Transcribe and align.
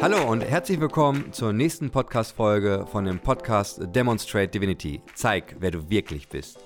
Hallo 0.00 0.30
und 0.30 0.42
herzlich 0.42 0.78
willkommen 0.78 1.32
zur 1.32 1.52
nächsten 1.52 1.90
Podcast-Folge 1.90 2.86
von 2.86 3.04
dem 3.04 3.18
Podcast 3.18 3.80
Demonstrate 3.82 4.46
Divinity. 4.46 5.02
Zeig, 5.16 5.56
wer 5.58 5.72
du 5.72 5.90
wirklich 5.90 6.28
bist. 6.28 6.60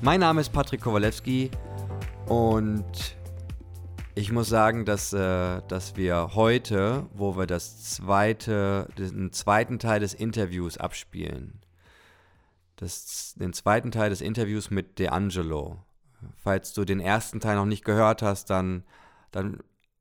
Mein 0.00 0.20
Name 0.20 0.40
ist 0.40 0.52
Patrick 0.52 0.80
Kowalewski 0.80 1.50
und 2.26 3.16
ich 4.14 4.30
muss 4.30 4.48
sagen, 4.48 4.84
dass, 4.84 5.12
äh, 5.12 5.60
dass 5.66 5.96
wir 5.96 6.36
heute, 6.36 7.06
wo 7.12 7.36
wir 7.36 7.46
das 7.46 7.82
zweite, 7.82 8.88
den 8.96 9.32
zweiten 9.32 9.80
Teil 9.80 9.98
des 9.98 10.14
Interviews 10.14 10.78
abspielen, 10.78 11.58
das, 12.76 13.34
den 13.34 13.52
zweiten 13.52 13.90
Teil 13.90 14.10
des 14.10 14.20
Interviews 14.20 14.70
mit 14.70 15.00
DeAngelo. 15.00 15.78
Falls 16.36 16.72
du 16.74 16.84
den 16.84 17.00
ersten 17.00 17.40
Teil 17.40 17.56
noch 17.56 17.66
nicht 17.66 17.84
gehört 17.84 18.22
hast, 18.22 18.50
dann, 18.50 18.84
dann 19.32 19.58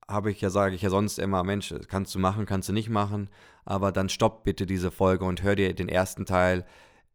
habe 0.08 0.32
ich 0.32 0.42
ja, 0.42 0.50
sage 0.50 0.76
ich 0.76 0.82
ja 0.82 0.90
sonst 0.90 1.20
immer, 1.20 1.44
Mensch, 1.44 1.74
kannst 1.88 2.14
du 2.16 2.20
machen, 2.20 2.46
kannst 2.46 2.70
du 2.70 2.74
nicht 2.74 2.90
machen, 2.90 3.30
aber 3.66 3.92
dann 3.92 4.10
stopp 4.10 4.44
bitte 4.44 4.66
diese 4.66 4.92
Folge 4.92 5.26
und 5.26 5.44
hör 5.44 5.56
dir 5.56 5.74
den 5.74 5.90
ersten 5.90 6.26
Teil 6.26 6.66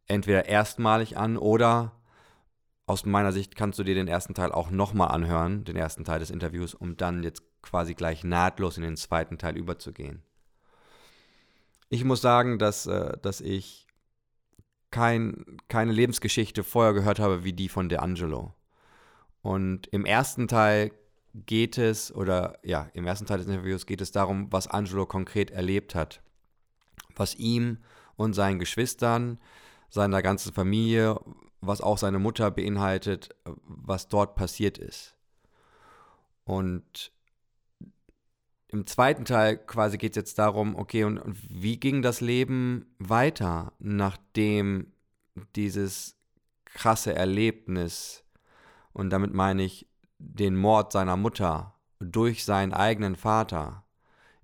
entweder 0.07 0.45
erstmalig 0.45 1.17
an 1.17 1.37
oder 1.37 1.93
aus 2.85 3.05
meiner 3.05 3.33
Sicht 3.33 3.55
kannst 3.55 3.77
du 3.77 3.83
dir 3.83 3.95
den 3.95 4.07
ersten 4.07 4.33
Teil 4.33 4.51
auch 4.51 4.71
nochmal 4.71 5.09
anhören, 5.09 5.65
den 5.65 5.75
ersten 5.75 6.05
Teil 6.05 6.19
des 6.19 6.31
Interviews, 6.31 6.73
um 6.73 6.95
dann 6.95 7.21
jetzt 7.21 7.43
quasi 7.61 7.93
gleich 7.93 8.23
nahtlos 8.23 8.77
in 8.77 8.83
den 8.83 8.95
zweiten 8.95 9.37
Teil 9.37 9.57
überzugehen. 9.57 10.23
Ich 11.89 12.05
muss 12.05 12.21
sagen, 12.21 12.59
dass, 12.59 12.85
äh, 12.85 13.17
dass 13.21 13.41
ich 13.41 13.87
kein, 14.89 15.57
keine 15.67 15.91
Lebensgeschichte 15.91 16.63
vorher 16.63 16.93
gehört 16.93 17.19
habe 17.19 17.43
wie 17.43 17.53
die 17.53 17.69
von 17.69 17.89
DeAngelo. 17.89 18.53
Und 19.41 19.87
im 19.87 20.05
ersten 20.05 20.47
Teil 20.47 20.91
geht 21.45 21.77
es, 21.77 22.13
oder 22.13 22.57
ja, 22.63 22.89
im 22.93 23.05
ersten 23.05 23.25
Teil 23.25 23.37
des 23.37 23.47
Interviews 23.47 23.85
geht 23.85 24.01
es 24.01 24.11
darum, 24.11 24.51
was 24.51 24.67
Angelo 24.67 25.05
konkret 25.05 25.51
erlebt 25.51 25.95
hat. 25.95 26.21
Was 27.15 27.35
ihm 27.35 27.79
und 28.15 28.33
seinen 28.33 28.59
Geschwistern, 28.59 29.39
seiner 29.89 30.21
ganzen 30.21 30.53
Familie, 30.53 31.19
was 31.61 31.81
auch 31.81 31.97
seine 31.97 32.19
Mutter 32.19 32.51
beinhaltet, 32.51 33.29
was 33.63 34.07
dort 34.07 34.35
passiert 34.35 34.77
ist. 34.77 35.15
Und 36.43 37.11
im 38.69 38.85
zweiten 38.85 39.25
Teil 39.25 39.57
quasi 39.57 39.97
geht 39.97 40.11
es 40.11 40.17
jetzt 40.17 40.39
darum, 40.39 40.75
okay, 40.75 41.03
und, 41.03 41.17
und, 41.17 41.37
wie 41.49 41.79
ging 41.79 42.01
das 42.01 42.21
Leben 42.21 42.85
weiter, 42.99 43.73
nachdem 43.79 44.91
dieses 45.55 46.17
krasse 46.65 47.13
Erlebnis, 47.13 48.23
und 48.93 49.09
damit 49.09 49.33
meine 49.33 49.63
ich 49.63 49.86
den 50.19 50.55
Mord 50.55 50.91
seiner 50.91 51.17
Mutter 51.17 51.73
durch 51.99 52.45
seinen 52.45 52.73
eigenen 52.73 53.15
Vater, 53.15 53.83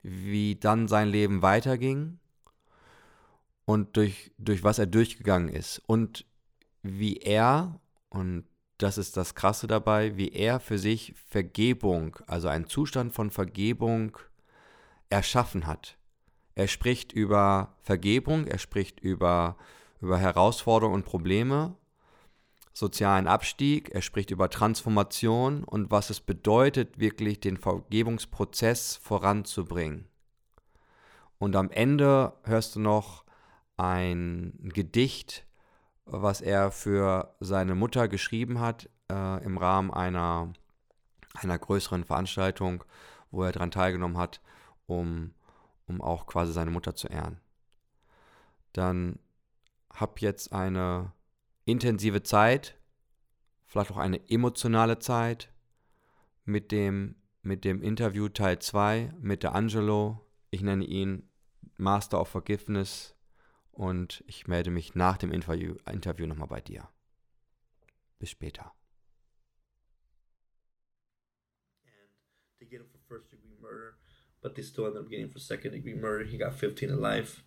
wie 0.02 0.55
dann 0.55 0.88
sein 0.88 1.07
Leben 1.07 1.41
weiterging 1.41 2.19
und 3.66 3.95
durch, 3.97 4.31
durch 4.38 4.63
was 4.63 4.79
er 4.79 4.88
durchgegangen 4.88 5.49
ist 5.49 5.81
und 5.88 6.25
wie 6.81 7.17
er, 7.17 7.79
und 8.09 8.45
das 8.77 8.97
ist 8.97 9.16
das 9.16 9.35
Krasse 9.35 9.67
dabei, 9.67 10.17
wie 10.17 10.29
er 10.29 10.59
für 10.59 10.77
sich 10.77 11.13
Vergebung, 11.27 12.17
also 12.27 12.49
einen 12.49 12.67
Zustand 12.67 13.13
von 13.13 13.31
Vergebung 13.31 14.17
erschaffen 15.09 15.67
hat. 15.67 15.97
Er 16.55 16.67
spricht 16.67 17.13
über 17.13 17.75
Vergebung, 17.81 18.45
er 18.45 18.59
spricht 18.59 18.99
über, 18.99 19.57
über 20.01 20.17
Herausforderungen 20.17 20.95
und 20.95 21.05
Probleme, 21.05 21.75
sozialen 22.73 23.27
Abstieg, 23.27 23.91
er 23.93 24.02
spricht 24.02 24.31
über 24.31 24.49
Transformation 24.49 25.63
und 25.63 25.91
was 25.91 26.09
es 26.09 26.19
bedeutet, 26.19 26.99
wirklich 26.99 27.39
den 27.39 27.57
Vergebungsprozess 27.57 28.95
voranzubringen. 28.95 30.07
Und 31.38 31.56
am 31.56 31.69
Ende 31.69 32.34
hörst 32.44 32.75
du 32.75 32.79
noch 32.79 33.23
ein 33.78 34.57
Gedicht, 34.73 35.45
was 36.06 36.41
er 36.41 36.72
für 36.72 37.35
seine 37.39 37.75
Mutter 37.75 38.07
geschrieben 38.07 38.59
hat 38.59 38.90
äh, 39.09 39.44
im 39.44 39.57
Rahmen 39.57 39.91
einer, 39.91 40.51
einer 41.35 41.57
größeren 41.57 42.03
Veranstaltung, 42.03 42.84
wo 43.29 43.44
er 43.44 43.51
daran 43.51 43.72
teilgenommen 43.72 44.17
hat, 44.17 44.41
um, 44.88 45.34
um 45.88 46.01
auch 46.01 46.25
quasi 46.25 46.51
seine 46.51 46.72
Mutter 46.72 46.95
zu 46.95 47.07
ehren. 47.07 47.40
Dann 48.73 49.19
hab 49.91 50.22
jetzt 50.22 50.51
eine 50.51 51.11
intensive 51.66 52.24
Zeit, 52.24 52.78
vielleicht 53.66 53.91
auch 53.91 53.97
eine 53.97 54.29
emotionale 54.29 55.00
Zeit 55.00 55.51
mit 56.46 56.72
dem, 56.72 57.16
mit 57.41 57.66
dem 57.66 57.81
Interview 57.81 58.29
Teil 58.29 58.59
2 58.59 59.13
mit 59.19 59.44
der 59.44 59.56
Angelo. 59.56 60.25
Ich 60.50 60.62
nenne 60.62 60.85
ihn 60.85 61.29
Master 61.78 62.22
of 62.22 62.28
Forgiveness 62.28 63.16
und 63.72 64.23
ich 64.28 64.47
melde 64.47 64.72
mich 64.72 64.96
nach 64.96 65.18
dem 65.18 65.31
Interview, 65.31 65.75
Interview 65.91 66.28
nochmal 66.28 66.47
bei 66.47 66.62
dir. 66.62 66.90
Bis 68.19 68.29
später. 68.29 68.73
they 72.63 72.69
get 72.69 72.81
him 72.81 72.88
for 72.91 73.00
first 73.07 73.29
degree 73.31 73.56
murder, 73.62 73.96
but 74.41 74.56
they 74.56 74.62
still 74.62 74.85
ended 74.85 75.02
up 75.02 75.09
getting 75.09 75.29
for 75.29 75.40
second 75.40 75.72
degree 75.72 75.94
murder. 75.94 76.25
He 76.25 76.38
got 76.38 76.56
15 76.56 76.90
to 76.90 76.96
life, 76.96 77.44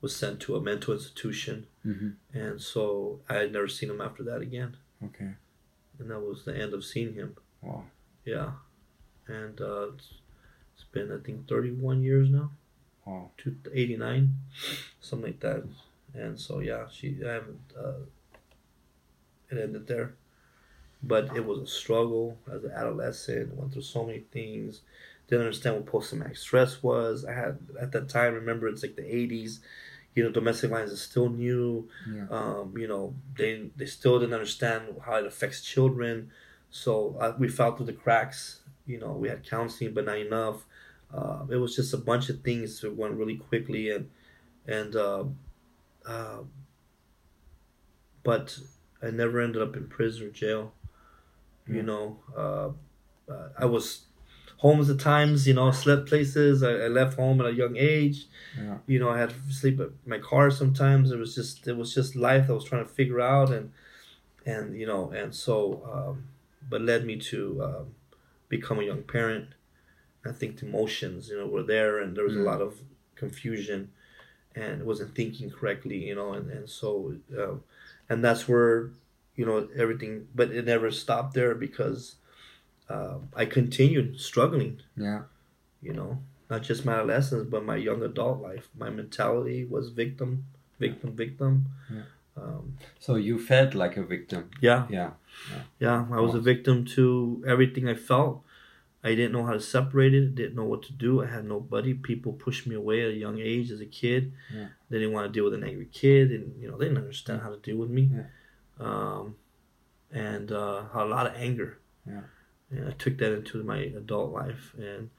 was 0.00 0.16
sent 0.16 0.40
to 0.40 0.56
a 0.56 0.60
mental 0.60 0.94
institution, 0.94 1.66
mm-hmm. 1.86 2.10
and 2.32 2.60
so 2.60 3.20
I 3.28 3.34
had 3.34 3.52
never 3.52 3.68
seen 3.68 3.90
him 3.90 4.00
after 4.00 4.22
that 4.24 4.40
again. 4.40 4.76
Okay. 5.04 5.32
And 5.98 6.10
that 6.10 6.20
was 6.20 6.44
the 6.44 6.56
end 6.56 6.72
of 6.72 6.84
seeing 6.84 7.14
him. 7.14 7.36
Wow. 7.60 7.84
Yeah, 8.24 8.52
and 9.26 9.60
uh, 9.60 9.88
it's, 9.92 10.14
it's 10.74 10.84
been 10.92 11.12
I 11.12 11.22
think 11.24 11.48
31 11.48 12.02
years 12.02 12.30
now. 12.30 12.50
Wow. 13.04 13.30
To 13.38 13.56
89, 13.72 14.34
something 15.00 15.32
like 15.32 15.40
that. 15.40 15.64
And 16.14 16.38
so 16.38 16.60
yeah, 16.60 16.86
she 16.90 17.16
I 17.26 17.32
haven't. 17.32 17.60
Uh, 17.78 18.04
it 19.50 19.58
ended 19.58 19.86
there, 19.86 20.14
but 21.02 21.36
it 21.36 21.44
was 21.44 21.58
a 21.58 21.66
struggle 21.66 22.38
as 22.52 22.64
an 22.64 22.70
adolescent. 22.70 23.54
Went 23.54 23.72
through 23.72 23.82
so 23.82 24.04
many 24.04 24.20
things. 24.32 24.80
Didn't 25.28 25.46
understand 25.46 25.76
what 25.76 25.86
post 25.86 26.10
traumatic 26.10 26.36
stress 26.36 26.82
was. 26.82 27.24
I 27.24 27.32
had 27.32 27.58
at 27.80 27.92
that 27.92 28.08
time. 28.08 28.34
Remember, 28.34 28.68
it's 28.68 28.82
like 28.82 28.96
the 28.96 29.02
80s. 29.02 29.58
You 30.14 30.24
know, 30.24 30.30
domestic 30.30 30.70
violence 30.70 30.92
is 30.92 31.02
still 31.02 31.28
new. 31.30 31.88
Yeah. 32.04 32.26
Um, 32.28 32.76
you 32.76 32.86
know, 32.88 33.16
they 33.36 33.70
they 33.76 33.86
still 33.86 34.18
didn't 34.18 34.34
understand 34.34 34.98
how 35.04 35.16
it 35.16 35.26
affects 35.26 35.62
children. 35.62 36.32
So 36.70 37.16
uh, 37.16 37.36
we 37.38 37.48
fell 37.48 37.76
through 37.76 37.86
the 37.86 37.92
cracks. 37.92 38.62
You 38.86 38.98
know, 38.98 39.12
we 39.12 39.28
had 39.28 39.44
counseling, 39.48 39.94
but 39.94 40.06
not 40.06 40.18
enough. 40.18 40.66
Uh, 41.12 41.46
it 41.50 41.56
was 41.56 41.74
just 41.76 41.92
a 41.94 41.98
bunch 41.98 42.28
of 42.28 42.42
things 42.42 42.80
that 42.80 42.94
went 42.96 43.14
really 43.14 43.36
quickly, 43.36 43.90
and 43.90 44.10
and 44.66 44.96
uh, 44.96 45.24
uh, 46.06 46.44
but 48.22 48.58
I 49.02 49.10
never 49.10 49.40
ended 49.40 49.62
up 49.62 49.76
in 49.76 49.88
prison 49.88 50.28
or 50.28 50.30
jail. 50.30 50.74
You 51.66 51.82
Yeah. 51.82 51.84
know, 51.84 52.24
uh, 52.36 52.72
uh, 53.32 53.50
I 53.58 53.66
was 53.66 54.06
homeless 54.64 54.90
at 54.90 54.98
times. 55.00 55.46
You 55.48 55.54
know, 55.54 55.70
slept 55.70 56.06
places. 56.06 56.62
I, 56.62 56.72
I 56.86 56.88
left 56.88 57.16
home 57.16 57.40
at 57.40 57.46
a 57.46 57.54
young 57.62 57.76
age. 57.76 58.26
Yeah. 58.56 58.78
You 58.86 58.98
know, 59.00 59.10
I 59.10 59.18
had 59.18 59.30
to 59.30 59.52
sleep 59.52 59.80
at 59.80 59.90
my 60.06 60.18
car 60.18 60.50
sometimes. 60.50 61.10
It 61.10 61.18
was 61.18 61.34
just 61.34 61.66
it 61.66 61.76
was 61.76 61.94
just 61.94 62.16
life 62.16 62.46
I 62.48 62.52
was 62.52 62.64
trying 62.64 62.84
to 62.86 62.92
figure 63.00 63.20
out, 63.20 63.50
and 63.50 63.72
and 64.46 64.78
you 64.80 64.86
know, 64.86 65.10
and 65.10 65.34
so, 65.34 65.58
um, 65.94 66.24
but 66.68 66.80
led 66.82 67.04
me 67.04 67.16
to 67.32 67.40
um, 67.62 67.86
become 68.48 68.78
a 68.80 68.84
young 68.84 69.02
parent. 69.02 69.48
I 70.24 70.32
think 70.32 70.58
the 70.58 70.66
emotions, 70.66 71.28
you 71.30 71.38
know, 71.38 71.46
were 71.46 71.62
there, 71.62 71.98
and 71.98 72.16
there 72.16 72.24
was 72.24 72.34
Mm. 72.34 72.42
a 72.42 72.50
lot 72.52 72.60
of 72.60 72.72
confusion, 73.14 73.90
and 74.54 74.84
wasn't 74.84 75.14
thinking 75.14 75.50
correctly, 75.50 75.98
you 76.08 76.14
know, 76.14 76.32
and 76.34 76.50
and 76.50 76.68
so, 76.68 77.14
uh, 77.38 77.54
and 78.10 78.22
that's 78.24 78.48
where, 78.48 78.90
you 79.36 79.46
know, 79.46 79.68
everything. 79.76 80.28
But 80.34 80.50
it 80.50 80.64
never 80.66 80.90
stopped 80.90 81.32
there 81.34 81.54
because 81.54 82.16
uh, 82.94 83.16
I 83.42 83.44
continued 83.58 84.08
struggling. 84.28 84.74
Yeah. 84.96 85.22
You 85.86 85.92
know, 85.98 86.10
not 86.50 86.62
just 86.68 86.84
my 86.84 86.94
adolescence, 86.94 87.44
but 87.54 87.64
my 87.72 87.76
young 87.88 88.02
adult 88.02 88.38
life. 88.42 88.66
My 88.84 88.90
mentality 88.90 89.64
was 89.64 89.84
victim, 90.02 90.30
victim, 90.78 91.10
victim. 91.24 91.52
Yeah. 91.96 92.02
Um, 92.36 92.64
So 92.98 93.10
you 93.28 93.38
felt 93.38 93.74
like 93.82 93.96
a 93.96 94.04
victim. 94.16 94.42
yeah, 94.68 94.86
Yeah. 94.98 95.10
yeah, 95.84 96.06
I 96.16 96.20
was 96.26 96.34
a 96.34 96.40
victim 96.52 96.84
to 96.96 97.04
everything 97.52 97.84
I 97.88 97.94
felt. 98.10 98.34
I 99.02 99.10
didn't 99.16 99.32
know 99.36 99.44
how 99.48 99.54
to 99.60 99.60
separate 99.76 100.14
it. 100.18 100.34
Didn't 100.40 100.56
know 100.60 100.68
what 100.72 100.82
to 100.88 100.92
do. 100.92 101.22
I 101.24 101.26
had 101.34 101.44
nobody. 101.56 101.92
People 102.10 102.32
pushed 102.46 102.64
me 102.70 102.74
away 102.82 102.98
at 103.06 103.10
a 103.16 103.18
young 103.24 103.38
age 103.52 103.70
as 103.70 103.80
a 103.80 103.86
kid. 104.02 104.22
Yeah. 104.54 104.68
They 104.90 104.98
didn't 105.00 105.14
want 105.14 105.26
to 105.28 105.32
deal 105.36 105.44
with 105.48 105.54
an 105.60 105.64
angry 105.70 105.88
kid, 106.02 106.26
and 106.36 106.44
you 106.60 106.66
know 106.68 106.76
they 106.78 106.86
didn't 106.86 107.02
understand 107.06 107.40
how 107.44 107.50
to 107.56 107.60
deal 107.68 107.78
with 107.82 107.88
me. 107.98 108.04
Yeah. 108.12 108.26
Um, 108.88 109.24
and 110.12 110.52
uh, 110.52 110.82
a 110.92 111.04
lot 111.06 111.26
of 111.28 111.32
anger. 111.36 111.78
Yeah. 112.06 112.22
And 112.70 112.88
I 112.88 112.92
took 112.92 113.18
that 113.18 113.32
into 113.32 113.62
my 113.64 113.78
adult 113.78 114.32
life, 114.32 114.74
and 114.78 115.10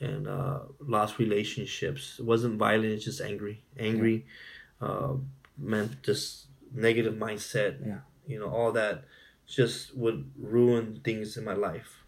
and 0.00 0.26
uh, 0.26 0.60
lost 0.80 1.18
relationships. 1.18 2.16
It 2.18 2.24
wasn't 2.24 2.58
violent. 2.58 2.92
It's 2.92 3.04
just 3.04 3.20
angry. 3.20 3.62
Angry 3.78 4.26
uh, 4.80 5.14
meant 5.56 6.02
just 6.02 6.46
negative 6.74 7.14
mindset. 7.14 7.86
Yeah. 7.86 8.00
You 8.26 8.40
know, 8.40 8.50
all 8.50 8.72
that 8.72 9.04
just 9.46 9.96
would 9.96 10.30
ruin 10.38 11.00
things 11.04 11.36
in 11.36 11.44
my 11.44 11.54
life. 11.54 12.04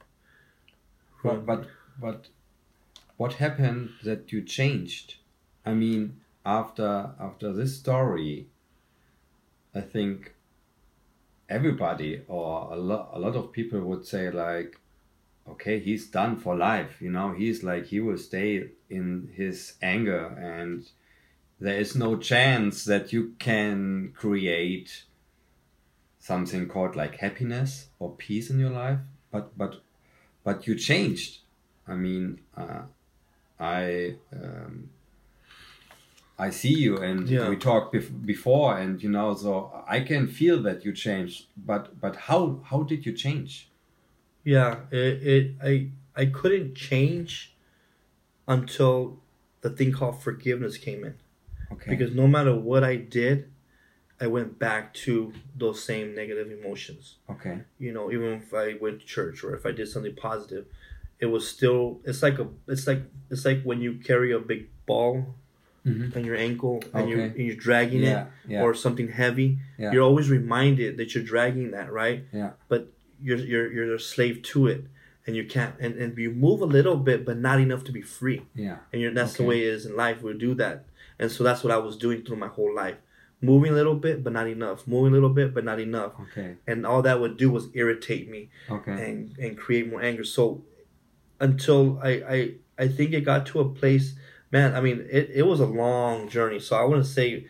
But 1.23 1.47
but 1.47 1.69
but 1.99 2.29
what 3.17 3.35
happened 3.35 3.91
that 4.03 4.33
you 4.33 4.43
changed? 4.43 5.17
I 5.65 5.73
mean, 5.73 6.21
after 6.45 7.15
after 7.19 7.53
this 7.53 7.79
story, 7.79 8.49
I 9.75 9.81
think 9.81 10.34
everybody 11.49 12.23
or 12.29 12.73
a 12.73 12.77
lot 12.77 13.11
a 13.13 13.19
lot 13.19 13.37
of 13.37 13.53
people 13.53 13.81
would 13.81 14.07
say 14.07 14.31
like, 14.31 14.79
okay, 15.49 15.79
he's 15.79 16.07
done 16.09 16.37
for 16.37 16.57
life. 16.57 17.01
You 17.01 17.11
know, 17.11 17.33
he's 17.33 17.63
like 17.63 17.87
he 17.87 18.01
will 18.01 18.19
stay 18.19 18.71
in 18.91 19.31
his 19.35 19.75
anger, 19.83 20.27
and 20.39 20.89
there 21.61 21.79
is 21.79 21.95
no 21.95 22.17
chance 22.17 22.85
that 22.85 23.13
you 23.13 23.35
can 23.39 24.13
create 24.17 25.05
something 26.19 26.69
called 26.69 26.97
like 26.97 27.17
happiness 27.17 27.89
or 27.99 28.15
peace 28.17 28.51
in 28.51 28.59
your 28.59 28.71
life. 28.71 28.99
But 29.31 29.57
but 29.57 29.83
but 30.43 30.67
you 30.67 30.75
changed. 30.75 31.39
I 31.87 31.95
mean, 31.95 32.41
uh, 32.57 32.83
I. 33.61 34.17
Um, 34.33 34.91
I 36.39 36.51
see 36.51 36.75
you 36.75 36.99
and 36.99 37.29
Yeah. 37.29 37.49
we 37.49 37.57
talked 37.57 37.95
bef- 37.95 38.25
before 38.27 38.79
and 38.79 39.03
you 39.03 39.11
know 39.11 39.35
so 39.35 39.85
I 39.89 40.01
can 40.01 40.29
feel 40.29 40.63
that 40.63 40.85
you 40.85 40.93
changed 40.93 41.47
but 41.57 42.01
but 42.01 42.17
how 42.29 42.63
how 42.71 42.83
did 42.85 43.07
you 43.07 43.13
change 43.13 43.71
Yeah, 44.45 44.87
it, 44.91 45.27
it 45.27 45.57
I 45.63 45.91
I 46.15 46.27
couldn't 46.27 46.75
change 46.75 47.57
until 48.49 49.23
the 49.63 49.71
thing 49.71 49.93
called 49.93 50.23
forgiveness 50.23 50.79
came 50.79 51.05
in. 51.05 51.19
okay 51.71 51.97
Because 51.97 52.15
no 52.15 52.29
matter 52.29 52.57
what 52.57 52.85
I 52.85 52.97
did, 52.97 53.53
I 54.21 54.29
went 54.29 54.59
back 54.59 54.95
to 55.07 55.35
those 55.57 55.85
same 55.85 56.15
negative 56.15 56.51
emotions. 56.53 57.19
okay 57.29 57.65
You 57.79 57.93
know, 57.93 58.13
even 58.13 58.35
if 58.35 58.55
I 58.55 58.75
went 58.75 59.01
to 59.01 59.07
church 59.07 59.45
or 59.45 59.55
if 59.55 59.67
I 59.67 59.73
did 59.73 59.89
something 59.89 60.17
positive, 60.17 60.67
it 61.21 61.27
was 61.27 61.49
still 61.49 62.01
it's 62.05 62.23
like 62.23 62.39
a 62.39 62.49
it's 62.69 62.87
like 62.87 63.03
it's 63.31 63.45
like 63.45 63.63
when 63.65 63.81
you 63.83 63.99
carry 63.99 64.33
a 64.33 64.41
big 64.41 64.71
ball 64.87 65.37
Mhm. 65.87 66.17
on 66.17 66.25
your 66.25 66.37
ankle 66.37 66.83
and 66.95 67.09
you're 67.11 67.21
and 67.21 67.37
you're 67.47 67.57
dragging 67.69 68.03
yeah 68.03 68.23
it 68.23 68.27
yeah 68.53 68.63
or 68.63 68.75
something 68.75 69.09
heavy. 69.09 69.59
Yeah. 69.79 69.93
You're 69.93 70.03
always 70.03 70.31
reminded 70.31 70.97
that 70.99 71.15
you're 71.15 71.25
dragging 71.25 71.73
that, 71.73 71.93
right? 71.93 72.25
Yeah. 72.33 72.51
But 72.69 72.93
you're 73.21 73.39
you're 73.39 73.69
you're 73.73 73.95
a 73.95 74.01
slave 74.01 74.43
to 74.53 74.67
it, 74.67 74.81
and 75.27 75.37
you 75.37 75.45
can't. 75.45 75.75
And, 75.81 75.95
and 76.03 76.17
you 76.19 76.31
move 76.31 76.61
a 76.63 76.71
little 76.79 76.97
bit, 76.97 77.25
but 77.27 77.37
not 77.39 77.61
enough 77.61 77.85
to 77.85 77.93
be 77.93 78.03
free. 78.03 78.41
yeah 78.55 78.79
And 78.93 79.03
you're, 79.03 79.13
that's 79.13 79.35
the 79.35 79.45
way 79.45 79.59
it 79.61 79.69
is 79.77 79.85
in 79.87 79.95
life. 79.97 80.23
We 80.23 80.33
do 80.49 80.55
that, 80.55 80.87
and 81.19 81.31
so 81.31 81.45
that's 81.45 81.63
what 81.65 81.73
I 81.73 81.79
was 81.79 81.97
doing 81.97 82.23
through 82.25 82.37
my 82.47 82.49
whole 82.57 82.75
life, 82.75 82.97
moving 83.43 83.71
a 83.73 83.75
little 83.81 83.95
bit, 84.07 84.25
but 84.25 84.33
not 84.33 84.47
enough. 84.49 84.87
Moving 84.89 85.13
a 85.13 85.17
little 85.19 85.35
bit, 85.41 85.53
but 85.57 85.65
not 85.71 85.79
enough. 85.81 86.13
okay 86.25 86.51
And 86.67 86.87
all 86.87 87.03
that 87.03 87.21
would 87.21 87.37
do 87.37 87.49
was 87.57 87.65
irritate 87.75 88.25
me 88.35 88.49
okay 88.77 88.97
and 89.05 89.17
and 89.43 89.51
create 89.65 89.85
more 89.93 90.03
anger. 90.11 90.25
So 90.25 90.65
until 91.41 91.99
I 92.03 92.11
I 92.37 92.39
I 92.85 92.89
think 92.97 93.13
it 93.13 93.21
got 93.33 93.47
to 93.51 93.61
a 93.61 93.69
place, 93.81 94.07
man. 94.55 94.69
I 94.79 94.81
mean, 94.87 94.99
it, 95.19 95.27
it 95.41 95.45
was 95.53 95.61
a 95.61 95.67
long 95.83 96.29
journey. 96.37 96.61
So 96.61 96.73
I 96.83 96.85
wouldn't 96.89 97.07
say 97.19 97.47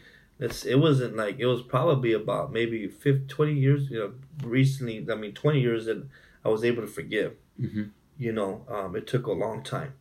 it's 0.47 0.65
it 0.65 0.79
wasn't 0.87 1.15
like 1.23 1.37
it 1.45 1.49
was 1.55 1.63
probably 1.75 2.13
about 2.23 2.53
maybe 2.59 2.79
50, 2.89 3.27
20 3.29 3.53
years. 3.67 3.83
You 3.91 3.99
know, 4.01 4.11
recently. 4.59 4.97
I 5.13 5.15
mean, 5.23 5.33
twenty 5.43 5.61
years 5.69 5.83
that 5.89 6.01
I 6.45 6.49
was 6.55 6.63
able 6.65 6.83
to 6.83 6.93
forgive. 7.01 7.33
Mhm. 7.61 7.91
You 8.27 8.33
know, 8.39 8.53
um, 8.75 8.91
it 8.97 9.07
took 9.13 9.27
a 9.27 9.33
long 9.45 9.63
time. 9.75 9.93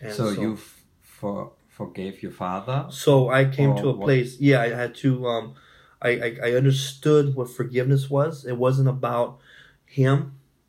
And 0.00 0.12
so, 0.18 0.30
you 0.42 0.52
f- 0.54 0.84
for 1.02 1.52
forgave 1.68 2.22
your 2.24 2.32
father 2.44 2.78
So 2.90 3.12
I 3.40 3.44
came 3.58 3.70
to 3.76 3.88
a 3.88 3.92
what- 3.96 4.04
place. 4.08 4.30
Yeah, 4.48 4.60
I 4.66 4.68
had 4.82 4.94
to. 5.02 5.10
Um, 5.32 5.54
I, 6.08 6.10
I 6.26 6.30
I 6.48 6.50
understood 6.62 7.34
what 7.36 7.48
forgiveness 7.60 8.08
was. 8.18 8.44
It 8.52 8.56
wasn't 8.66 8.88
about 8.88 9.30
him. 10.00 10.16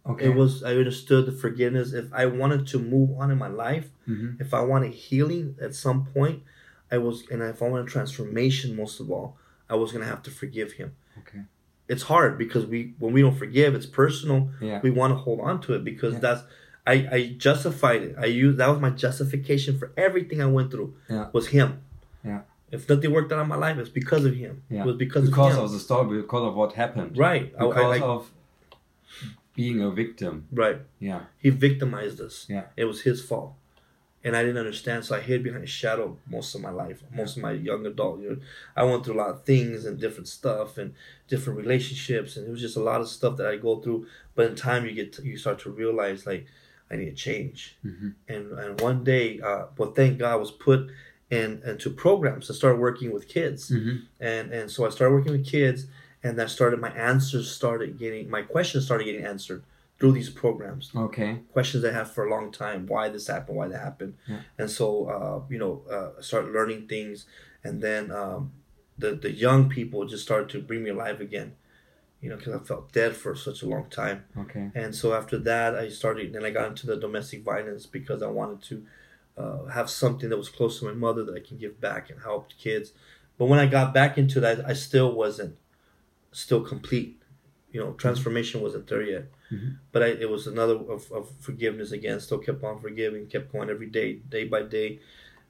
Okay 0.10 0.26
It 0.26 0.36
was 0.36 0.64
I 0.64 0.72
understood 0.76 1.26
the 1.26 1.32
forgiveness. 1.32 1.94
If 1.94 2.08
I 2.14 2.26
wanted 2.26 2.68
to 2.68 2.80
move 2.80 3.10
on 3.20 3.32
in 3.32 3.38
my 3.38 3.48
life, 3.68 3.88
Mhm. 4.08 4.40
if 4.42 4.54
I 4.54 4.62
wanted 4.62 4.94
healing 4.94 5.56
at 5.62 5.74
some 5.76 6.06
point, 6.06 6.44
I 6.92 6.98
was 6.98 7.24
and 7.32 7.42
if 7.42 7.62
I 7.62 7.68
wanted 7.70 7.88
transformation 7.88 8.76
most 8.76 9.00
of 9.00 9.10
all, 9.12 9.38
I 9.70 9.76
was 9.76 9.92
gonna 9.92 10.06
have 10.14 10.24
to 10.24 10.32
forgive 10.32 10.70
him. 10.74 10.92
okay 11.22 11.42
It's 11.94 12.04
hard 12.04 12.38
because 12.44 12.64
we 12.74 12.80
when 13.02 13.12
we 13.16 13.22
don't 13.26 13.36
forgive, 13.46 13.70
it's 13.76 13.86
personal. 14.04 14.40
yeah 14.62 14.80
We 14.86 14.90
want 15.00 15.12
to 15.14 15.18
hold 15.26 15.40
on 15.50 15.56
to 15.66 15.70
it 15.76 15.84
because 15.92 16.14
Yeah. 16.16 16.20
that's 16.26 16.44
I, 16.94 16.96
I 17.18 17.20
justified 17.38 18.02
it. 18.08 18.16
I 18.18 18.26
used 18.26 18.58
that 18.58 18.70
was 18.74 18.80
my 18.88 18.90
justification 19.06 19.78
for 19.80 19.88
everything 20.06 20.42
I 20.42 20.50
went 20.58 20.72
through. 20.72 20.92
Yeah. 21.10 21.28
Was 21.34 21.48
him. 21.58 21.70
Yeah. 22.30 22.42
If 22.72 22.82
nothing 22.90 23.12
worked 23.18 23.32
out 23.34 23.42
in 23.46 23.50
my 23.56 23.60
life, 23.66 23.78
it's 23.82 23.90
because 24.02 24.24
of 24.30 24.34
him. 24.44 24.54
Yeah. 24.70 24.82
It 24.82 24.86
was 24.90 24.96
because, 25.06 25.26
because 25.30 25.54
of 25.54 25.60
him. 25.60 25.66
of 25.66 25.72
the 25.72 25.80
story 25.88 26.22
because 26.22 26.46
of 26.50 26.54
what 26.56 26.74
happened 26.74 27.10
right. 27.18 27.46
I- 27.60 27.64
I- 27.64 27.68
because 27.68 27.92
I- 28.02 28.06
of 28.14 28.32
being 29.62 29.80
a 29.90 29.92
victim 30.04 30.34
right. 30.64 30.80
yeah 31.10 31.22
He 31.46 31.50
victimized 31.68 32.20
us. 32.28 32.36
Yeah. 32.56 32.66
It 32.82 32.86
was 32.92 33.00
his 33.10 33.20
fault. 33.30 33.52
And 34.26 34.36
I 34.38 34.42
didn't 34.46 34.58
understand, 34.66 35.00
so 35.06 35.12
I 35.20 35.22
hid 35.30 35.40
behind 35.48 35.64
a 35.64 35.74
shadow 35.82 36.08
most 36.36 36.50
of 36.56 36.60
my 36.68 36.74
life, 36.84 37.00
most 37.22 37.32
of 37.38 37.42
my 37.48 37.54
young 37.70 37.82
adult 37.92 38.16
years. 38.24 38.40
I 38.80 38.84
went 38.88 39.00
through 39.04 39.16
a 39.18 39.22
lot 39.24 39.30
of 39.36 39.40
things 39.52 39.78
and 39.86 39.98
different 40.06 40.28
stuff 40.40 40.70
and 40.82 40.90
different 41.32 41.56
relationships, 41.64 42.30
and 42.36 42.42
it 42.48 42.52
was 42.56 42.64
just 42.68 42.76
a 42.84 42.88
lot 42.92 43.00
of 43.04 43.08
stuff 43.08 43.34
that 43.38 43.48
I 43.54 43.56
go 43.68 43.74
through. 43.82 44.02
But 44.36 44.44
in 44.50 44.56
time, 44.70 44.82
you 44.86 44.94
get 45.02 45.10
to, 45.16 45.20
you 45.30 45.38
start 45.38 45.58
to 45.66 45.70
realize 45.84 46.20
like 46.32 46.44
I 46.92 46.94
need 47.00 47.10
to 47.16 47.20
change. 47.30 47.60
Mhm. 47.90 48.10
And 48.34 48.44
and 48.62 48.72
one 48.90 49.00
day, 49.14 49.26
uh, 49.50 49.64
well, 49.78 49.92
thank 50.00 50.12
God, 50.22 50.32
I 50.38 50.40
was 50.46 50.52
put 50.68 50.82
in 51.40 51.50
into 51.72 51.90
programs 52.06 52.44
to 52.48 52.54
start 52.62 52.76
working 52.88 53.10
with 53.16 53.26
kids 53.38 53.62
Mhm. 53.72 53.96
and 54.32 54.46
and 54.58 54.66
so 54.74 54.80
I 54.88 54.90
started 54.96 55.14
working 55.18 55.36
with 55.38 55.46
kids, 55.58 55.80
and 56.24 56.42
I 56.42 56.48
started 56.48 56.80
my 56.80 56.92
answers 56.92 57.50
started 57.52 57.98
getting 57.98 58.30
my 58.30 58.42
questions 58.42 58.86
started 58.86 59.06
getting 59.06 59.26
answered 59.26 59.64
through 60.00 60.14
these 60.14 60.30
programs. 60.30 60.92
okay 60.96 61.40
Questions 61.52 61.84
I 61.84 61.92
have 61.92 62.12
for 62.12 62.26
a 62.26 62.30
long 62.30 62.52
time, 62.52 62.86
why 62.88 63.10
this 63.10 63.28
happened, 63.28 63.58
why 63.58 63.68
that 63.68 63.82
happened, 63.82 64.14
Yeah. 64.28 64.40
and 64.58 64.70
so 64.70 64.88
uh, 65.16 65.42
you 65.54 65.60
know 65.60 65.74
uh, 65.92 66.12
I 66.20 66.22
started 66.22 66.52
learning 66.54 66.88
things, 66.88 67.26
and 67.66 67.82
then 67.82 68.12
um, 68.12 68.52
the 68.98 69.12
the 69.26 69.32
young 69.32 69.70
people 69.70 70.06
just 70.06 70.24
started 70.24 70.50
to 70.50 70.62
bring 70.62 70.84
me 70.84 70.90
alive 70.92 71.20
again, 71.22 71.50
you 72.22 72.30
know, 72.30 72.38
because 72.38 72.54
I 72.54 72.60
felt 72.60 72.92
dead 72.92 73.16
for 73.16 73.36
such 73.36 73.62
a 73.64 73.68
long 73.68 73.86
time. 73.90 74.26
okay 74.44 74.72
And 74.76 74.94
so 74.96 75.14
after 75.14 75.38
that, 75.52 75.76
I 75.84 75.90
started, 75.90 76.34
then 76.34 76.44
I 76.46 76.52
got 76.52 76.68
into 76.72 76.86
the 76.92 76.98
domestic 76.98 77.44
violence 77.44 77.86
because 77.86 78.22
I 78.22 78.28
wanted 78.40 78.62
to 78.70 78.76
uh, 79.42 79.66
have 79.78 79.90
something 79.90 80.28
that 80.30 80.38
was 80.38 80.50
close 80.58 80.80
to 80.80 80.86
my 80.86 80.94
mother 81.06 81.24
that 81.26 81.36
I 81.36 81.44
can 81.48 81.58
give 81.58 81.80
back 81.80 82.10
and 82.10 82.18
help 82.30 82.44
kids. 82.58 82.88
But 83.38 83.46
when 83.52 83.60
I 83.60 83.68
got 83.68 83.94
back 83.94 84.18
into 84.18 84.40
that, 84.46 84.58
I 84.72 84.74
still 84.88 85.12
wasn't 85.24 85.56
still 86.32 86.62
complete. 86.62 87.22
You 87.72 87.80
know, 87.82 87.92
transformation 87.94 88.62
wasn't 88.62 88.88
there 88.88 89.04
yet. 89.04 89.26
Mhm. 89.52 89.78
But 89.92 90.04
I, 90.04 90.08
it 90.08 90.30
was 90.30 90.48
another 90.48 90.76
of, 90.76 91.12
of 91.12 91.30
forgiveness 91.40 91.92
again. 91.92 92.20
Still 92.20 92.40
kept 92.40 92.64
on 92.64 92.80
forgiving, 92.80 93.28
kept 93.28 93.52
going 93.52 93.70
every 93.70 93.88
day, 93.88 94.14
day 94.30 94.46
by 94.46 94.64
day, 94.64 95.00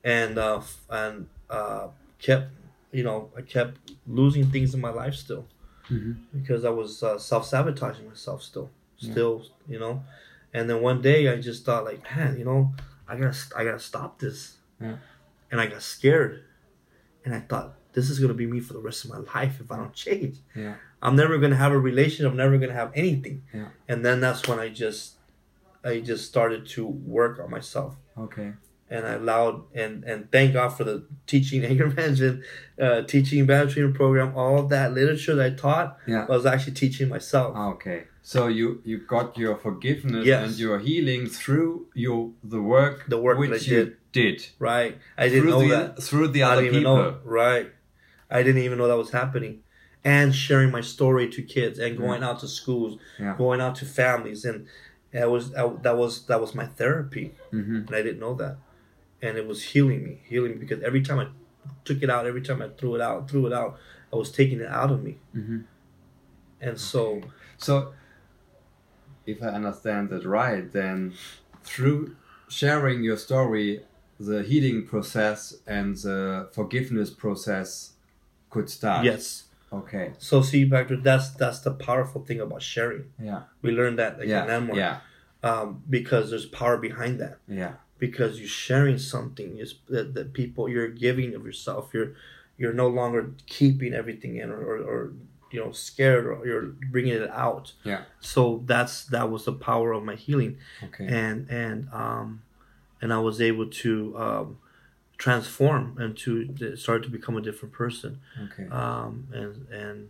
and 0.03 0.37
uh, 0.37 0.61
and 0.89 1.27
uh, 1.49 1.87
kept, 2.19 2.51
you 2.91 3.03
know, 3.03 3.29
I 3.37 3.41
kept 3.41 3.77
losing 4.07 4.49
things 4.51 4.73
in 4.73 4.81
my 4.81 4.91
life 4.91 5.15
still 5.15 5.45
Mhm. 5.89 6.17
because 6.33 6.65
I 6.65 6.69
was 6.69 7.01
uh, 7.03 7.17
self 7.17 7.45
sabotaging 7.45 8.07
myself 8.07 8.43
still, 8.43 8.69
Yeah. 8.97 9.11
still, 9.11 9.45
you 9.67 9.79
know. 9.79 10.03
And 10.53 10.69
then 10.69 10.81
one 10.81 11.01
day 11.01 11.27
I 11.31 11.39
just 11.39 11.63
thought 11.65 11.85
like, 11.85 12.03
man, 12.15 12.37
you 12.37 12.45
know, 12.45 12.73
I 13.07 13.15
gotta, 13.15 13.37
I 13.55 13.63
gotta 13.63 13.79
stop 13.79 14.19
this. 14.19 14.57
Yeah. 14.81 14.97
And 15.51 15.59
I 15.61 15.65
got 15.67 15.81
scared, 15.81 16.43
and 17.25 17.33
I 17.33 17.39
thought 17.39 17.73
this 17.93 18.09
is 18.09 18.19
gonna 18.19 18.33
be 18.33 18.45
me 18.47 18.59
for 18.59 18.73
the 18.73 18.79
rest 18.79 19.03
of 19.05 19.09
my 19.11 19.17
life 19.33 19.59
if 19.59 19.71
I 19.71 19.77
don't 19.77 19.93
change. 19.93 20.37
yeah 20.55 20.75
I'm 21.01 21.15
never 21.15 21.37
gonna 21.37 21.55
have 21.55 21.71
a 21.71 21.79
relationship. 21.79 22.29
I'm 22.31 22.37
never 22.37 22.57
gonna 22.57 22.73
have 22.73 22.91
anything. 22.93 23.43
Yeah. 23.53 23.69
And 23.87 24.03
then 24.05 24.19
that's 24.19 24.47
when 24.49 24.59
I 24.59 24.67
just, 24.67 25.13
I 25.83 26.01
just 26.01 26.25
started 26.27 26.67
to 26.75 26.85
work 26.85 27.39
on 27.39 27.49
myself 27.49 27.95
okay 28.17 28.51
and 28.91 29.05
I 29.05 29.13
allowed 29.13 29.63
and 29.73 30.03
and 30.03 30.29
thank 30.31 30.53
God 30.53 30.69
for 30.69 30.83
the 30.83 31.05
teaching 31.27 31.63
anger 31.69 31.87
management, 31.87 32.43
uh, 32.81 33.03
teaching 33.03 33.45
training 33.47 33.93
program, 33.93 34.35
all 34.35 34.63
that 34.67 34.93
literature 34.93 35.35
that 35.35 35.45
I 35.53 35.55
taught. 35.55 35.97
Yeah. 36.07 36.25
I 36.27 36.31
was 36.31 36.45
actually 36.45 36.73
teaching 36.73 37.07
myself. 37.07 37.55
Okay, 37.75 37.99
so 38.23 38.47
you 38.47 38.81
you 38.83 38.97
got 39.15 39.37
your 39.37 39.55
forgiveness 39.55 40.25
Yes. 40.25 40.41
and 40.49 40.59
your 40.59 40.79
healing 40.79 41.27
through 41.27 41.87
your 41.93 42.31
the 42.43 42.61
work 42.61 43.05
The 43.07 43.17
work 43.19 43.37
that 43.37 43.49
which 43.51 43.69
I 43.69 43.71
you 43.75 43.95
did, 44.11 44.47
Right? 44.57 44.97
I 45.17 45.29
didn't 45.29 45.41
through 45.43 45.51
know 45.51 45.61
the 45.61 45.67
that. 45.95 46.03
through 46.07 46.27
the 46.29 46.43
I 46.43 46.51
other 46.53 46.63
people. 46.71 46.81
know. 46.97 47.17
Right? 47.23 47.67
I 48.29 48.43
didn't 48.43 48.61
even 48.63 48.77
know 48.77 48.87
that 48.87 48.97
was 48.97 49.11
happening, 49.11 49.61
and 50.03 50.33
sharing 50.33 50.71
my 50.71 50.81
story 50.81 51.29
to 51.29 51.41
kids 51.41 51.79
and 51.79 51.97
going 51.97 52.23
out 52.23 52.39
to 52.39 52.47
schools, 52.47 52.97
Yeah. 53.19 53.35
going 53.37 53.59
out 53.61 53.75
to 53.77 53.85
families, 53.85 54.45
and 54.45 54.67
that 55.11 55.29
was 55.29 55.51
that 55.51 55.97
was 55.97 56.25
that 56.27 56.39
was 56.39 56.53
my 56.55 56.65
therapy, 56.65 57.33
hmm 57.51 57.77
and 57.87 57.95
I 57.95 58.01
didn't 58.01 58.19
know 58.19 58.35
that, 58.35 58.57
and 59.21 59.37
it 59.37 59.47
was 59.47 59.63
healing 59.63 60.03
me, 60.03 60.21
healing 60.25 60.51
me 60.51 60.57
because 60.57 60.81
every 60.83 61.01
time 61.01 61.19
I 61.19 61.27
took 61.85 62.03
it 62.03 62.09
out, 62.09 62.25
every 62.25 62.41
time 62.41 62.61
I 62.61 62.69
threw 62.69 62.95
it 62.95 63.01
out, 63.01 63.29
threw 63.29 63.47
it 63.47 63.53
out, 63.53 63.77
I 64.13 64.15
was 64.15 64.31
taking 64.31 64.59
it 64.59 64.67
out 64.67 64.91
of 64.91 65.03
me, 65.03 65.17
hmm 65.33 65.59
and 66.61 66.79
so. 66.79 67.21
So, 67.57 67.93
if 69.25 69.41
I 69.41 69.47
understand 69.47 70.09
that 70.09 70.25
right, 70.25 70.71
then 70.71 71.13
through 71.63 72.15
sharing 72.47 73.03
your 73.03 73.17
story, 73.17 73.83
the 74.19 74.43
healing 74.43 74.85
process 74.85 75.55
and 75.67 75.95
the 75.97 76.49
forgiveness 76.51 77.09
process 77.09 77.93
could 78.49 78.69
start. 78.69 79.05
Yes. 79.05 79.43
Okay. 79.71 80.13
So 80.17 80.41
see, 80.41 80.63
Victor, 80.63 80.97
that's 80.97 81.29
that's 81.31 81.59
the 81.59 81.71
powerful 81.71 82.23
thing 82.25 82.39
about 82.39 82.61
sharing. 82.61 83.05
Yeah. 83.21 83.41
We 83.61 83.71
learned 83.71 83.99
that 83.99 84.17
like 84.19 84.27
yeah. 84.27 84.57
in 84.57 84.73
Yeah. 84.75 84.97
um, 85.43 85.83
because 85.89 86.29
there's 86.31 86.45
power 86.47 86.77
behind 86.77 87.19
that. 87.19 87.37
Yeah. 87.47 87.73
because 87.99 88.39
you're 88.39 88.47
sharing 88.47 88.97
something 88.97 89.57
is 89.59 89.75
that, 89.89 90.13
that 90.15 90.33
people 90.33 90.69
you're 90.69 90.87
giving 90.87 91.35
of 91.35 91.45
yourself 91.45 91.89
you're 91.93 92.13
you're 92.57 92.73
no 92.73 92.87
longer 92.87 93.31
keeping 93.45 93.93
everything 93.93 94.37
in 94.37 94.49
or, 94.49 94.61
or, 94.69 94.77
or 94.93 95.13
you 95.51 95.59
know 95.59 95.71
scared 95.73 96.25
or 96.25 96.45
you're 96.47 96.67
bringing 96.93 97.13
it 97.13 97.29
out 97.31 97.73
Yeah. 97.83 98.01
so 98.21 98.63
that's 98.65 99.03
that 99.07 99.29
was 99.29 99.43
the 99.45 99.51
power 99.69 99.91
of 99.91 100.03
my 100.03 100.15
healing 100.15 100.57
Okay. 100.87 101.05
and 101.07 101.49
and 101.49 101.89
um 101.91 102.41
and 103.01 103.11
i 103.11 103.19
was 103.19 103.41
able 103.41 103.67
to 103.83 104.17
um 104.25 104.57
transform 105.19 105.95
and 105.99 106.17
to 106.17 106.75
start 106.75 107.03
to 107.03 107.09
become 107.09 107.35
a 107.37 107.41
different 107.41 107.73
person 107.73 108.19
Okay. 108.45 108.67
um, 108.71 109.27
and 109.33 109.67
and 109.83 110.09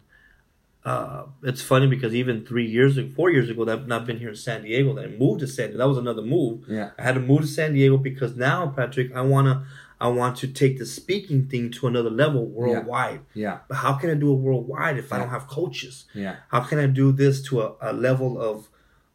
uh, 0.85 1.23
it's 1.43 1.61
funny 1.61 1.87
because 1.87 2.15
even 2.15 2.45
three 2.45 2.65
years 2.65 2.97
ago, 2.97 3.09
four 3.13 3.29
years 3.29 3.49
ago, 3.49 3.65
that 3.65 3.79
I've 3.79 3.87
not 3.87 4.05
been 4.07 4.17
here 4.17 4.29
in 4.29 4.35
San 4.37 4.63
Diego. 4.63 4.93
That 4.93 5.05
I 5.05 5.07
moved 5.09 5.41
to 5.41 5.47
San 5.47 5.65
Diego. 5.67 5.77
That 5.79 5.89
was 5.89 5.97
another 5.97 6.21
move. 6.21 6.63
Yeah. 6.69 6.91
I 6.97 7.01
had 7.03 7.15
to 7.15 7.21
move 7.21 7.41
to 7.41 7.47
San 7.47 7.73
Diego 7.73 7.97
because 7.97 8.37
now, 8.37 8.67
Patrick, 8.69 9.13
I 9.13 9.19
wanna, 9.21 9.65
I 9.99 10.07
want 10.07 10.37
to 10.37 10.47
take 10.47 10.79
the 10.79 10.85
speaking 10.85 11.47
thing 11.49 11.69
to 11.71 11.87
another 11.87 12.09
level 12.09 12.45
worldwide. 12.45 13.21
Yeah. 13.33 13.57
But 13.67 13.75
how 13.83 13.93
can 13.99 14.09
I 14.09 14.13
do 14.13 14.31
it 14.31 14.37
worldwide 14.37 14.97
if 14.97 15.11
I 15.11 15.17
don't 15.19 15.29
have 15.37 15.47
coaches? 15.47 16.05
Yeah. 16.13 16.37
How 16.47 16.61
can 16.61 16.79
I 16.79 16.87
do 16.87 17.11
this 17.11 17.41
to 17.49 17.61
a, 17.61 17.73
a 17.81 17.93
level 17.93 18.39
of, 18.41 18.69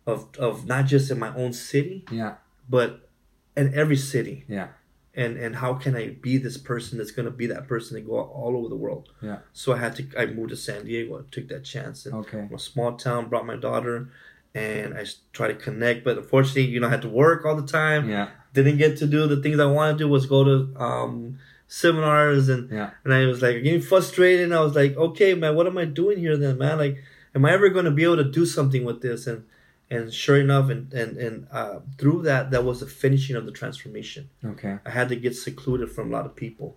of 0.07 0.19
of 0.39 0.67
not 0.67 0.85
just 0.85 1.11
in 1.11 1.19
my 1.19 1.35
own 1.35 1.55
city, 1.55 2.05
Yeah. 2.11 2.35
but 2.69 3.09
in 3.57 3.73
every 3.75 3.97
city? 3.97 4.45
Yeah. 4.49 4.69
And 5.17 5.37
and 5.37 5.57
how 5.57 5.75
can 5.75 5.95
I 5.97 6.09
be 6.11 6.37
this 6.39 6.57
person 6.57 6.99
that's 6.99 7.11
gonna 7.13 7.31
be 7.31 7.47
that 7.47 7.67
person 7.69 7.97
and 7.97 8.07
go 8.07 8.19
all 8.19 8.57
over 8.57 8.69
the 8.69 8.77
world? 8.77 9.11
Yeah. 9.23 9.39
So 9.53 9.73
I 9.73 9.79
had 9.79 9.95
to. 9.97 10.05
I 10.19 10.27
moved 10.27 10.51
to 10.51 10.57
San 10.57 10.85
Diego. 10.87 11.19
I 11.19 11.23
took 11.31 11.49
that 11.49 11.65
chance. 11.65 12.07
And 12.07 12.15
Okay. 12.17 12.47
from 12.47 12.55
a 12.55 12.59
small 12.59 12.97
town, 12.97 13.29
brought 13.29 13.47
my 13.47 13.57
daughter, 13.57 14.09
and 14.55 14.95
I 14.95 15.05
tried 15.33 15.49
to 15.49 15.55
connect. 15.55 16.05
But 16.05 16.19
unfortunately, 16.19 16.67
you 16.67 16.81
know, 16.81 16.89
I 16.89 16.91
had 16.91 17.03
to 17.03 17.09
work 17.09 17.45
all 17.45 17.57
the 17.57 17.67
time. 17.67 18.09
Yeah. 18.09 18.29
Didn't 18.53 18.79
get 18.79 18.97
to 18.99 19.07
do 19.07 19.27
the 19.27 19.37
things 19.43 19.59
I 19.59 19.67
wanted 19.67 19.93
to 19.99 19.99
do. 20.05 20.09
Was 20.09 20.27
go 20.27 20.45
to 20.45 20.57
um, 20.81 21.39
seminars 21.69 22.49
and 22.49 22.71
Yeah. 22.71 22.91
and 23.05 23.13
I 23.15 23.27
was 23.27 23.43
like 23.43 23.63
getting 23.63 23.81
frustrated. 23.83 24.45
And 24.45 24.55
I 24.55 24.61
was 24.61 24.75
like, 24.75 24.97
okay, 24.97 25.35
man, 25.35 25.55
what 25.57 25.67
am 25.67 25.79
I 25.79 25.85
doing 25.85 26.19
here 26.19 26.37
then, 26.37 26.59
man? 26.59 26.79
Like, 26.79 26.99
am 27.35 27.45
I 27.45 27.53
ever 27.53 27.69
going 27.69 27.85
to 27.85 27.91
be 27.91 28.05
able 28.05 28.17
to 28.17 28.25
do 28.25 28.47
something 28.47 28.85
with 28.85 29.01
this? 29.03 29.27
And 29.27 29.45
and 29.91 30.13
sure 30.13 30.39
enough, 30.41 30.71
and 30.71 30.93
and 30.93 31.17
and 31.17 31.47
uh, 31.51 31.81
through 31.99 32.23
that, 32.23 32.51
that 32.51 32.65
was 32.65 32.81
the 32.81 32.87
finishing 32.87 33.37
of 33.37 33.47
the 33.47 33.53
transformation. 33.53 34.31
Okay. 34.45 34.79
I 34.85 34.91
had 34.91 35.09
to 35.11 35.17
get 35.17 35.37
secluded 35.37 35.91
from 35.91 36.09
a 36.09 36.13
lot 36.17 36.27
of 36.27 36.35
people. 36.37 36.77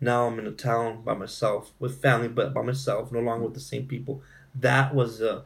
Now 0.00 0.26
I'm 0.26 0.38
in 0.38 0.46
a 0.46 0.52
town 0.52 1.02
by 1.02 1.14
myself 1.14 1.72
with 1.80 2.00
family, 2.00 2.28
but 2.28 2.54
by 2.54 2.62
myself, 2.62 3.10
no 3.10 3.18
longer 3.20 3.46
with 3.46 3.54
the 3.54 3.60
same 3.60 3.86
people. 3.86 4.22
That 4.54 4.94
was 4.94 5.18
the 5.18 5.42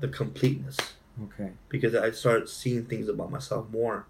the 0.00 0.08
completeness 0.08 0.76
Okay. 1.24 1.50
because 1.68 1.94
I 1.96 2.12
started 2.12 2.48
seeing 2.48 2.84
things 2.84 3.08
about 3.08 3.32
myself 3.32 3.68
more. 3.70 4.06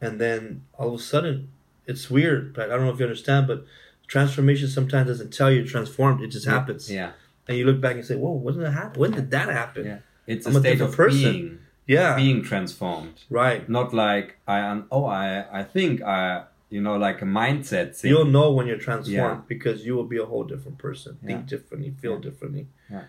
And 0.00 0.20
then 0.20 0.64
all 0.76 0.88
of 0.88 1.00
a 1.00 1.02
sudden, 1.02 1.50
it's 1.86 2.10
weird, 2.10 2.52
but 2.54 2.70
I 2.70 2.76
don't 2.76 2.86
know 2.86 2.92
if 2.92 2.98
you 2.98 3.04
understand, 3.06 3.46
but 3.46 3.64
transformation 4.08 4.68
sometimes 4.68 5.06
doesn't 5.08 5.32
tell 5.32 5.50
you 5.50 5.64
transformed; 5.64 6.20
it 6.22 6.28
just 6.28 6.46
happens. 6.46 6.90
Yeah. 6.90 7.12
And 7.46 7.56
you 7.56 7.64
look 7.64 7.80
back 7.80 7.94
and 7.94 8.04
say, 8.04 8.16
"Whoa, 8.16 8.32
when 8.32 8.54
did 8.54 8.64
that 8.64 8.72
happen? 8.72 9.00
When 9.00 9.10
did 9.12 9.30
that 9.30 9.48
happen?" 9.48 9.86
Yeah. 9.86 9.98
It's 10.32 10.46
I'm 10.46 10.54
a 10.54 10.58
a 10.58 10.60
state 10.60 10.70
different 10.72 10.92
of 10.92 10.96
person. 10.96 11.32
being 11.32 11.58
Yeah, 11.96 12.10
being 12.16 12.40
transformed. 12.50 13.16
right. 13.30 13.62
Not 13.78 13.88
like 14.06 14.28
I 14.56 14.58
am. 14.70 14.78
Oh, 14.96 15.04
I 15.06 15.26
I 15.60 15.62
think 15.74 15.92
I 16.02 16.44
you 16.74 16.80
know 16.86 16.96
like 17.06 17.18
a 17.22 17.28
mindset 17.42 17.88
thing. 17.96 18.10
You'll 18.12 18.32
know 18.38 18.46
when 18.56 18.64
you're 18.68 18.84
transformed 18.88 19.38
Yeah. 19.40 19.48
because 19.54 19.78
you 19.86 19.92
will 19.96 20.10
be 20.16 20.18
a 20.18 20.26
whole 20.32 20.44
different 20.52 20.76
person, 20.86 21.10
think 21.26 21.40
Yeah. 21.40 21.46
differently, 21.54 21.90
feel 22.02 22.16
Yeah. 22.16 22.26
differently, 22.28 22.64
Yeah. 22.94 23.04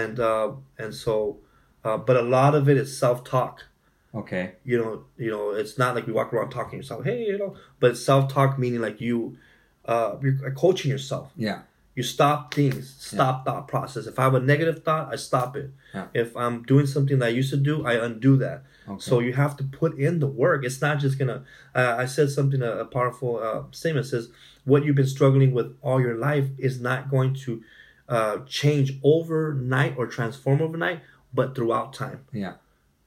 and 0.00 0.16
uh, 0.30 0.48
and 0.82 0.90
so, 1.04 1.14
uh, 1.86 1.98
but 2.08 2.16
a 2.24 2.26
lot 2.38 2.52
of 2.60 2.62
it 2.72 2.76
is 2.84 2.88
self 3.04 3.18
talk. 3.34 3.54
Okay. 4.22 4.44
You 4.70 4.76
know, 4.80 4.92
you 5.24 5.30
know, 5.34 5.44
it's 5.60 5.76
not 5.82 5.90
like 5.96 6.06
we 6.08 6.12
walk 6.20 6.32
around 6.32 6.50
talking 6.50 6.72
to 6.72 6.76
yourself, 6.82 7.00
hey, 7.10 7.20
you 7.30 7.38
know, 7.42 7.52
but 7.82 7.96
self 8.10 8.22
talk 8.36 8.50
meaning 8.62 8.80
like 8.88 8.98
you, 9.00 9.16
uh, 9.92 10.10
you're 10.22 10.50
coaching 10.64 10.90
yourself. 10.90 11.26
Yeah. 11.36 11.58
You 11.94 12.02
stop 12.02 12.52
things, 12.52 12.92
stop 12.98 13.44
thought 13.44 13.68
process. 13.68 14.06
If 14.06 14.18
I 14.18 14.22
have 14.24 14.34
a 14.34 14.40
negative 14.40 14.82
thought, 14.82 15.12
I 15.12 15.16
stop 15.16 15.54
it. 15.56 15.70
Yeah. 15.94 16.06
If 16.12 16.36
I'm 16.36 16.62
doing 16.64 16.86
something 16.86 17.20
that 17.20 17.26
I 17.26 17.28
used 17.28 17.50
to 17.50 17.56
do, 17.56 17.86
I 17.86 18.04
undo 18.04 18.36
that. 18.38 18.64
Okay. 18.88 19.00
So 19.00 19.20
you 19.20 19.32
have 19.34 19.56
to 19.58 19.64
put 19.64 19.96
in 19.98 20.18
the 20.18 20.26
work. 20.26 20.64
It's 20.64 20.80
not 20.80 20.98
just 20.98 21.18
gonna. 21.18 21.44
Uh, 21.74 21.94
I 21.96 22.06
said 22.06 22.30
something 22.30 22.62
a, 22.62 22.78
a 22.78 22.84
powerful 22.84 23.38
uh, 23.38 23.62
statement 23.70 24.06
says 24.06 24.28
what 24.64 24.84
you've 24.84 24.96
been 24.96 25.06
struggling 25.06 25.52
with 25.54 25.76
all 25.82 26.00
your 26.00 26.16
life 26.16 26.46
is 26.58 26.80
not 26.80 27.10
going 27.10 27.34
to 27.34 27.62
uh, 28.08 28.38
change 28.46 28.98
overnight 29.04 29.94
or 29.96 30.06
transform 30.06 30.60
overnight, 30.62 31.00
but 31.32 31.54
throughout 31.54 31.92
time. 31.92 32.20
yeah. 32.32 32.54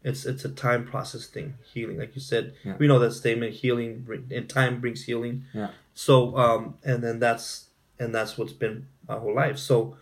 It's 0.03 0.25
it's 0.25 0.45
a 0.45 0.49
time 0.49 0.85
process 0.85 1.25
thing. 1.25 1.55
Healing, 1.73 1.97
like 1.99 2.15
you 2.15 2.21
said, 2.21 2.53
Yeah. 2.63 2.75
we 2.79 2.87
know 2.87 2.99
that 2.99 3.11
statement. 3.11 3.53
Healing 3.55 4.07
and 4.31 4.47
time 4.47 4.79
brings 4.79 5.03
healing. 5.03 5.43
Yeah. 5.53 5.71
So 5.93 6.37
um, 6.37 6.75
and 6.85 7.03
then 7.03 7.19
that's 7.19 7.65
and 7.99 8.13
that's 8.13 8.37
what's 8.37 8.53
been 8.53 8.87
my 9.07 9.17
whole 9.17 9.33
life. 9.35 9.57
So 9.57 9.97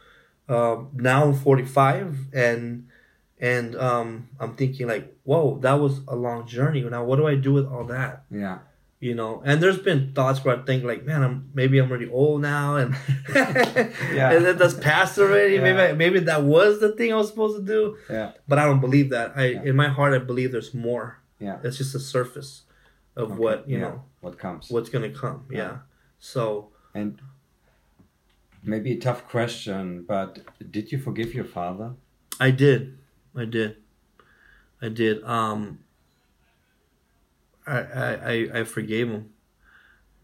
um, 0.49 0.89
now 0.93 1.23
I'm 1.25 1.33
45 1.33 2.17
and 2.33 2.87
and 3.39 3.75
um, 3.75 4.29
I'm 4.39 4.55
thinking 4.55 4.87
like, 4.87 5.13
whoa, 5.23 5.59
that 5.59 5.73
was 5.73 5.99
a 6.07 6.15
long 6.15 6.47
journey. 6.47 6.81
Now 6.81 7.03
what 7.03 7.17
do 7.17 7.27
I 7.27 7.35
do 7.35 7.53
with 7.53 7.65
all 7.67 7.83
that? 7.85 8.23
Yeah. 8.31 8.59
You 9.01 9.13
know, 9.13 9.41
and 9.45 9.61
there's 9.61 9.77
been 9.77 10.13
thoughts 10.13 10.43
where 10.43 10.57
I 10.57 10.61
think 10.63 10.83
like, 10.83 11.03
man, 11.05 11.21
I'm 11.21 11.49
maybe 11.53 11.77
I'm 11.77 11.89
already 11.91 12.09
old 12.09 12.41
now, 12.41 12.77
and 12.77 12.95
Yeah. 13.35 14.31
and 14.31 14.45
then 14.45 14.57
that's 14.57 14.73
past 14.73 15.19
already. 15.19 15.59
Maybe 15.59 15.79
I, 15.79 15.91
maybe 15.93 16.19
that 16.21 16.43
was 16.43 16.79
the 16.79 16.93
thing 16.93 17.11
I 17.13 17.17
was 17.17 17.27
supposed 17.29 17.57
to 17.57 17.63
do, 17.63 17.97
Yeah. 18.09 18.31
but 18.47 18.57
I 18.57 18.63
don't 18.65 18.79
believe 18.79 19.09
that. 19.11 19.33
I 19.35 19.45
Yeah. 19.47 19.63
in 19.63 19.75
my 19.75 19.89
heart 19.89 20.13
I 20.13 20.19
believe 20.19 20.51
there's 20.53 20.73
more. 20.73 21.19
Yeah. 21.39 21.59
It's 21.63 21.77
just 21.77 21.93
the 21.93 21.99
surface 21.99 22.63
of 23.15 23.31
Okay. 23.31 23.39
what 23.41 23.69
you 23.69 23.77
Yeah. 23.77 23.83
know 23.83 24.03
What 24.21 24.39
comes. 24.39 24.71
what's 24.71 24.89
gonna 24.89 25.09
come. 25.11 25.45
Yeah. 25.51 25.57
Yeah. 25.57 25.77
So 26.19 26.69
And 26.95 27.19
maybe 28.65 28.91
a 28.93 28.97
tough 28.99 29.27
question, 29.27 30.03
but 30.07 30.39
did 30.71 30.91
you 30.91 30.97
forgive 30.99 31.33
your 31.33 31.45
father? 31.45 31.93
I 32.39 32.51
did. 32.51 32.97
I 33.35 33.45
did. 33.45 33.77
I 34.81 34.89
did. 34.89 35.23
Um 35.23 35.79
I 37.65 37.77
I, 37.79 38.13
I, 38.33 38.59
I 38.59 38.63
forgave 38.63 39.09
him 39.09 39.33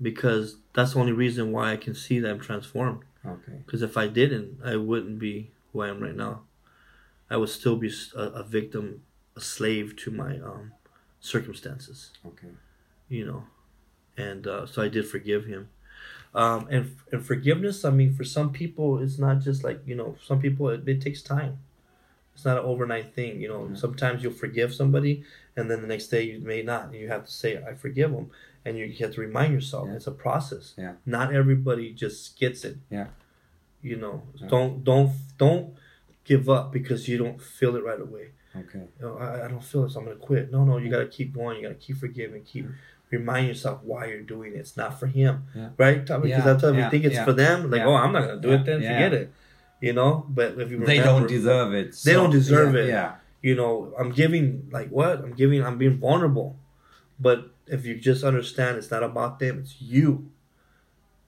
because 0.01 0.57
that's 0.73 0.93
the 0.93 0.99
only 0.99 1.11
reason 1.11 1.51
why 1.51 1.71
I 1.71 1.77
can 1.77 1.95
see 1.95 2.19
that 2.19 2.29
I'm 2.29 2.39
transformed. 2.39 3.03
Okay. 3.25 3.61
Because 3.65 3.81
if 3.81 3.97
I 3.97 4.07
didn't, 4.07 4.59
I 4.65 4.75
wouldn't 4.75 5.19
be 5.19 5.51
who 5.71 5.81
I 5.81 5.89
am 5.89 6.01
right 6.01 6.15
now. 6.15 6.41
I 7.29 7.37
would 7.37 7.49
still 7.49 7.75
be 7.77 7.91
a 8.15 8.43
victim, 8.43 9.03
a 9.35 9.41
slave 9.41 9.95
to 9.97 10.11
my 10.11 10.37
um, 10.39 10.73
circumstances, 11.19 12.11
Okay. 12.25 12.47
you 13.07 13.25
know. 13.25 13.43
And 14.17 14.47
uh, 14.47 14.65
so 14.65 14.81
I 14.81 14.89
did 14.89 15.07
forgive 15.07 15.45
him. 15.45 15.69
Um, 16.33 16.67
and, 16.71 16.95
and 17.11 17.25
forgiveness, 17.25 17.83
I 17.83 17.89
mean, 17.89 18.13
for 18.13 18.23
some 18.23 18.51
people, 18.53 18.99
it's 18.99 19.19
not 19.19 19.39
just 19.39 19.63
like, 19.63 19.81
you 19.85 19.95
know, 19.95 20.15
some 20.23 20.39
people, 20.39 20.69
it, 20.69 20.87
it 20.87 21.01
takes 21.01 21.21
time. 21.21 21.59
It's 22.33 22.45
not 22.45 22.57
an 22.59 22.63
overnight 22.63 23.13
thing, 23.13 23.41
you 23.41 23.49
know. 23.49 23.67
Yeah. 23.69 23.75
Sometimes 23.75 24.23
you'll 24.23 24.31
forgive 24.31 24.73
somebody, 24.73 25.23
and 25.57 25.69
then 25.69 25.81
the 25.81 25.87
next 25.87 26.07
day 26.07 26.23
you 26.23 26.39
may 26.39 26.61
not. 26.61 26.93
You 26.93 27.09
have 27.09 27.25
to 27.25 27.31
say, 27.31 27.61
I 27.61 27.73
forgive 27.73 28.11
them. 28.11 28.31
And 28.63 28.77
you 28.77 28.93
have 28.99 29.13
to 29.15 29.21
remind 29.21 29.53
yourself 29.53 29.87
Yeah. 29.89 29.95
it's 29.95 30.07
a 30.07 30.11
process. 30.11 30.73
Yeah. 30.77 30.93
Not 31.05 31.33
everybody 31.33 31.91
just 31.93 32.39
gets 32.39 32.63
it. 32.63 32.77
Yeah. 32.89 33.07
You 33.81 33.97
know, 33.97 34.21
Yeah. 34.35 34.47
don't 34.47 34.83
don't 34.83 35.11
don't 35.37 35.73
give 36.23 36.47
up 36.47 36.71
because 36.71 37.07
you 37.09 37.17
don't 37.17 37.41
feel 37.41 37.75
it 37.75 37.83
right 37.83 37.99
away. 37.99 38.27
Okay. 38.55 38.83
You 38.99 39.05
know, 39.05 39.17
I, 39.17 39.45
I 39.45 39.47
don't 39.47 39.63
feel 39.63 39.85
it, 39.85 39.89
so 39.89 39.99
I'm 39.99 40.05
gonna 40.05 40.17
quit. 40.17 40.51
No, 40.51 40.63
no, 40.63 40.77
you 40.77 40.89
gotta 40.91 41.07
keep 41.07 41.33
going. 41.33 41.57
You 41.57 41.63
gotta 41.63 41.75
keep 41.75 41.97
forgiving. 41.97 42.43
Keep 42.43 42.67
remind 43.11 43.47
yourself 43.47 43.81
why 43.83 44.05
you're 44.07 44.21
doing 44.21 44.53
it. 44.53 44.59
It's 44.59 44.77
not 44.77 44.99
for 44.99 45.07
him, 45.07 45.43
Yeah. 45.55 45.69
right? 45.77 45.99
Because 46.05 46.29
Yeah, 46.29 46.43
sometimes 46.43 46.77
yeah, 46.77 46.85
we 46.85 46.89
think 46.91 47.03
it's 47.05 47.19
for 47.19 47.33
them. 47.33 47.69
Like, 47.69 47.81
oh, 47.83 47.95
I'm 47.95 48.11
not 48.13 48.21
gonna 48.27 48.41
do 48.41 48.51
it. 48.53 48.65
Then 48.65 48.79
forget 48.81 49.13
it. 49.13 49.33
You 49.79 49.93
know. 49.93 50.25
But 50.29 50.59
if 50.59 50.71
you 50.71 50.79
They 50.85 50.99
don't 50.99 51.27
deserve 51.27 51.73
it. 51.73 51.95
They 52.05 52.13
don't 52.13 52.31
deserve 52.31 52.75
it. 52.75 52.87
Yeah. 52.87 53.15
You 53.41 53.55
know, 53.55 53.93
I'm 53.99 54.11
giving 54.11 54.69
like 54.71 54.89
what? 54.89 55.19
I'm 55.23 55.33
giving. 55.33 55.63
I'm 55.63 55.77
being 55.77 55.97
vulnerable. 55.97 56.57
But 57.19 57.51
if 57.67 57.85
you 57.85 57.95
just 57.95 58.23
understand, 58.23 58.77
it's 58.77 58.91
not 58.91 59.03
about 59.03 59.39
them. 59.39 59.59
It's 59.59 59.81
you. 59.81 60.31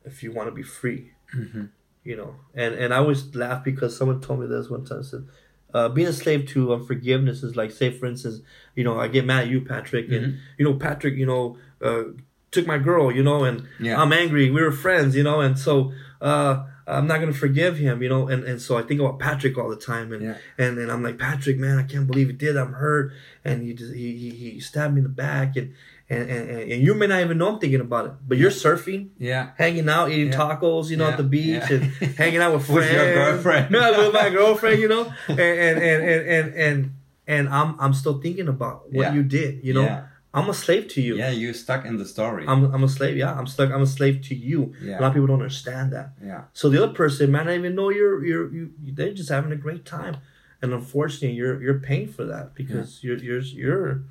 If 0.06 0.22
you 0.24 0.32
want 0.32 0.48
to 0.50 0.52
be 0.56 0.64
free 0.64 1.12
hmm 1.32 1.66
you 2.04 2.16
know 2.18 2.36
and 2.54 2.76
and 2.76 2.94
i 2.94 2.98
always 2.98 3.34
laugh 3.34 3.64
because 3.64 3.96
someone 3.98 4.20
told 4.20 4.38
me 4.42 4.46
this 4.46 4.70
one 4.70 4.84
time 4.86 5.02
said 5.02 5.26
uh, 5.74 5.88
being 5.90 6.08
a 6.08 6.14
slave 6.14 6.46
to 6.46 6.74
unforgiveness 6.74 7.42
is 7.42 7.56
like 7.56 7.72
say 7.72 7.90
for 7.90 8.06
instance 8.08 8.42
you 8.76 8.84
know 8.84 9.00
i 9.00 9.08
get 9.08 9.26
mad 9.26 9.46
at 9.46 9.50
you 9.50 9.62
patrick 9.62 10.10
and 10.12 10.26
Mhm. 10.26 10.38
you 10.58 10.66
know 10.66 10.74
patrick 10.74 11.16
you 11.16 11.26
know 11.26 11.58
uh, 11.84 12.04
took 12.52 12.66
my 12.68 12.78
girl 12.78 13.12
you 13.12 13.24
know 13.24 13.44
and 13.44 13.68
Yeah. 13.80 14.00
i'm 14.02 14.14
angry 14.14 14.50
we 14.52 14.62
were 14.62 14.72
friends 14.72 15.16
you 15.16 15.24
know 15.24 15.42
and 15.42 15.58
so 15.58 15.92
uh, 16.22 16.64
i'm 16.88 17.08
not 17.08 17.20
gonna 17.20 17.34
forgive 17.34 17.78
him 17.78 18.02
you 18.04 18.10
know 18.10 18.28
and, 18.28 18.44
and 18.44 18.62
so 18.62 18.78
i 18.78 18.84
think 18.84 19.00
about 19.02 19.18
patrick 19.20 19.58
all 19.58 19.70
the 19.70 19.76
time 19.76 20.14
and, 20.14 20.22
Yeah. 20.22 20.36
and 20.58 20.78
and 20.78 20.92
i'm 20.92 21.02
like 21.04 21.18
patrick 21.18 21.58
man 21.58 21.78
i 21.80 21.84
can't 21.84 22.08
believe 22.08 22.28
he 22.28 22.34
did 22.34 22.56
i'm 22.58 22.74
hurt 22.74 23.12
and 23.44 23.64
he 23.64 23.74
just 23.74 23.94
he, 23.94 24.16
he, 24.18 24.30
he 24.30 24.60
stabbed 24.60 24.94
me 24.94 25.00
in 25.00 25.04
the 25.04 25.10
back 25.10 25.56
and 25.56 25.74
and, 26.10 26.30
and 26.30 26.50
and 26.74 26.82
you 26.84 26.94
may 26.94 27.08
not 27.08 27.22
even 27.22 27.38
know 27.40 27.54
i'm 27.54 27.60
thinking 27.60 27.80
about 27.82 28.06
it 28.06 28.12
but 28.28 28.38
you're 28.38 28.52
surfing 28.52 29.10
Yeah. 29.18 29.52
hanging 29.58 29.90
out, 29.90 30.12
eating 30.12 30.32
Yeah. 30.32 30.38
tacos, 30.38 30.90
you 30.92 30.98
know, 30.98 31.06
Yeah. 31.06 31.12
at 31.12 31.18
the 31.18 31.24
beach 31.24 31.64
Yeah. 31.70 31.74
and 31.76 31.84
hanging 32.22 32.42
out 32.44 32.54
with 32.54 32.66
friends. 32.66 32.92
With 32.92 32.92
your 32.94 33.14
girlfriend. 33.16 33.72
No, 33.72 33.82
with 34.06 34.14
my 34.14 34.30
girlfriend, 34.38 34.80
you 34.84 34.90
know. 34.90 35.12
And 35.30 35.40
and 35.40 35.78
and 35.90 36.02
and 36.36 36.54
and, 36.66 36.94
and, 37.26 37.50
I'm 37.50 37.70
I'm 37.80 37.94
still 37.94 38.20
thinking 38.22 38.48
about 38.50 38.92
what 38.94 39.14
you 39.16 39.24
did, 39.24 39.64
you 39.64 39.74
know. 39.74 40.04
Yeah. 40.34 40.40
I'm 40.42 40.50
a 40.50 40.54
slave 40.54 40.88
to 40.90 41.02
you. 41.02 41.16
Yeah, 41.16 41.30
you're 41.30 41.54
stuck 41.54 41.86
in 41.86 41.98
the 41.98 42.06
story. 42.06 42.46
I'm, 42.48 42.74
I'm 42.74 42.84
a 42.84 42.90
slave. 42.90 43.16
Yeah, 43.18 43.34
I'm 43.34 43.46
stuck. 43.48 43.72
I'm 43.72 43.82
a 43.84 43.88
slave 43.88 44.22
to 44.30 44.36
you. 44.36 44.74
Yeah. 44.82 45.00
A 45.00 45.02
lot 45.02 45.08
of 45.10 45.14
people 45.14 45.28
don't 45.28 45.42
understand 45.42 45.94
that. 45.94 46.10
yeah. 46.24 46.44
So 46.54 46.70
the 46.70 46.84
other 46.84 46.94
person 46.94 47.32
might 47.32 47.46
not 47.46 47.54
even 47.54 47.76
know 47.76 47.90
you're 47.90 48.26
you're 48.26 48.52
you, 48.54 48.72
they're 48.98 49.14
just 49.14 49.30
having 49.30 49.52
a 49.52 49.56
great 49.66 49.86
time, 49.86 50.18
and 50.62 50.74
unfortunately 50.74 51.36
you're 51.38 51.62
you're 51.62 51.80
paying 51.80 52.08
for 52.08 52.26
that 52.26 52.56
because 52.56 53.04
you're 53.04 53.18
you're 53.18 53.42
you're, 53.42 54.04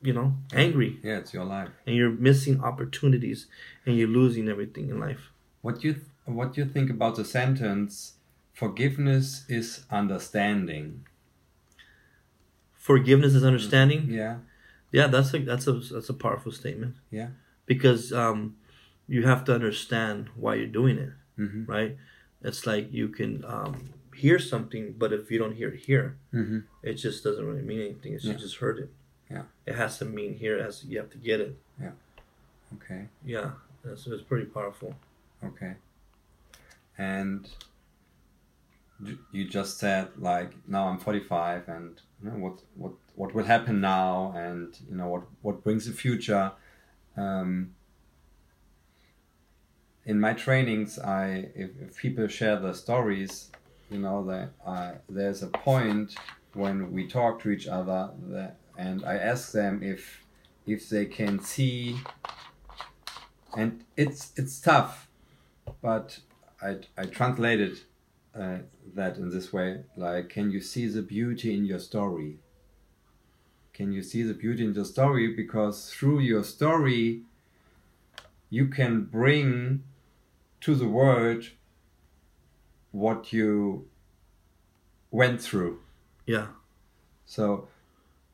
you 0.00 0.12
know, 0.12 0.34
angry 0.52 0.98
Yeah, 1.02 1.18
it's 1.18 1.32
your 1.34 1.44
life. 1.44 1.70
and 1.86 1.96
you're 1.96 2.10
missing 2.28 2.60
opportunities 2.62 3.46
and 3.84 3.96
you're 3.96 4.08
losing 4.20 4.48
everything 4.48 4.90
in 4.90 5.00
life. 5.00 5.22
What 5.60 5.82
you 5.84 5.96
what 6.24 6.56
you 6.56 6.64
think 6.66 6.88
about 6.90 7.16
the 7.16 7.24
sentence 7.24 8.14
forgiveness 8.52 9.44
is 9.48 9.84
understanding? 9.90 11.04
Forgiveness 12.74 13.34
is 13.34 13.44
understanding. 13.44 14.02
Mm-hmm. 14.02 14.14
Yeah. 14.14 14.36
Yeah, 14.92 15.06
that's 15.08 15.32
a 15.34 15.38
that's 15.38 15.66
a 15.66 15.72
that's 15.72 16.08
a 16.10 16.14
powerful 16.14 16.52
statement. 16.52 16.94
Yeah. 17.10 17.28
because 17.66 18.12
um, 18.12 18.56
you 19.08 19.22
have 19.26 19.44
to 19.44 19.54
understand 19.54 20.28
why 20.36 20.54
you're 20.56 20.66
doing 20.80 20.98
it, 20.98 21.12
Mhm. 21.38 21.66
right? 21.68 21.96
It's 22.42 22.66
like 22.66 22.92
you 22.92 23.08
can 23.08 23.44
um, 23.44 23.90
hear 24.14 24.38
something, 24.38 24.94
but 24.98 25.12
if 25.12 25.30
you 25.30 25.38
don't 25.38 25.54
hear 25.54 25.68
it 25.68 25.80
here, 25.80 26.16
Mhm. 26.34 26.64
it 26.82 26.94
just 26.94 27.22
doesn't 27.24 27.46
really 27.46 27.62
mean 27.62 27.80
anything. 27.80 28.12
It's 28.14 28.24
Yeah. 28.24 28.32
you 28.32 28.38
just 28.38 28.56
heard 28.56 28.78
it. 28.78 28.90
Yeah. 29.30 29.44
It 29.64 29.76
has 29.76 29.98
to 29.98 30.04
mean 30.04 30.34
here. 30.34 30.58
It 30.58 30.62
has 30.64 30.84
you 30.84 30.98
have 30.98 31.10
to 31.10 31.18
get 31.18 31.40
it. 31.40 31.56
Yeah. 31.80 31.92
Okay. 32.76 33.08
Yeah, 33.24 33.52
it's, 33.84 34.06
it's 34.06 34.22
pretty 34.22 34.46
powerful. 34.46 34.94
Okay. 35.42 35.74
And 36.98 37.48
you 39.32 39.44
just 39.48 39.78
said 39.78 40.08
like 40.18 40.50
now 40.68 40.88
I'm 40.88 40.98
45 40.98 41.68
and 41.68 42.00
you 42.22 42.30
know 42.30 42.36
what 42.38 42.56
what 42.76 42.92
what 43.14 43.34
will 43.34 43.44
happen 43.44 43.80
now 43.80 44.32
and 44.36 44.78
you 44.88 44.96
know 44.96 45.08
what 45.08 45.22
what 45.42 45.64
brings 45.64 45.86
the 45.86 45.92
future. 45.92 46.52
Um, 47.16 47.74
in 50.04 50.18
my 50.18 50.32
trainings 50.32 50.98
I 50.98 51.50
if, 51.54 51.70
if 51.80 51.96
people 51.96 52.26
share 52.26 52.58
their 52.58 52.74
stories 52.74 53.50
you 53.90 53.98
know 53.98 54.24
that 54.24 55.02
there's 55.08 55.42
a 55.42 55.48
point 55.48 56.16
when 56.54 56.90
we 56.92 57.06
talk 57.06 57.40
to 57.42 57.50
each 57.50 57.66
other 57.66 58.10
that, 58.28 58.56
and 58.76 59.04
I 59.04 59.14
ask 59.14 59.52
them 59.52 59.82
if 59.82 60.24
if 60.66 60.88
they 60.88 61.06
can 61.06 61.40
see. 61.40 61.98
And 63.54 63.84
it's 63.96 64.32
it's 64.36 64.58
tough 64.60 65.08
but 65.82 66.18
I, 66.62 66.78
I 66.96 67.04
translated 67.04 67.80
uh, 68.34 68.58
that 68.94 69.16
in 69.16 69.28
this 69.30 69.52
way 69.52 69.84
like 69.96 70.30
can 70.30 70.50
you 70.50 70.60
see 70.60 70.86
the 70.86 71.02
beauty 71.02 71.54
in 71.54 71.66
your 71.66 71.78
story 71.78 72.38
can 73.72 73.92
you 73.92 74.02
see 74.02 74.22
the 74.22 74.34
beauty 74.34 74.64
in 74.64 74.74
your 74.74 74.84
story? 74.84 75.34
Because 75.34 75.90
through 75.90 76.20
your 76.20 76.44
story 76.44 77.22
you 78.50 78.66
can 78.66 79.04
bring 79.04 79.82
to 80.60 80.74
the 80.74 80.86
world 80.86 81.50
what 82.90 83.32
you 83.32 83.88
went 85.10 85.40
through. 85.40 85.80
Yeah, 86.26 86.48
so 87.24 87.68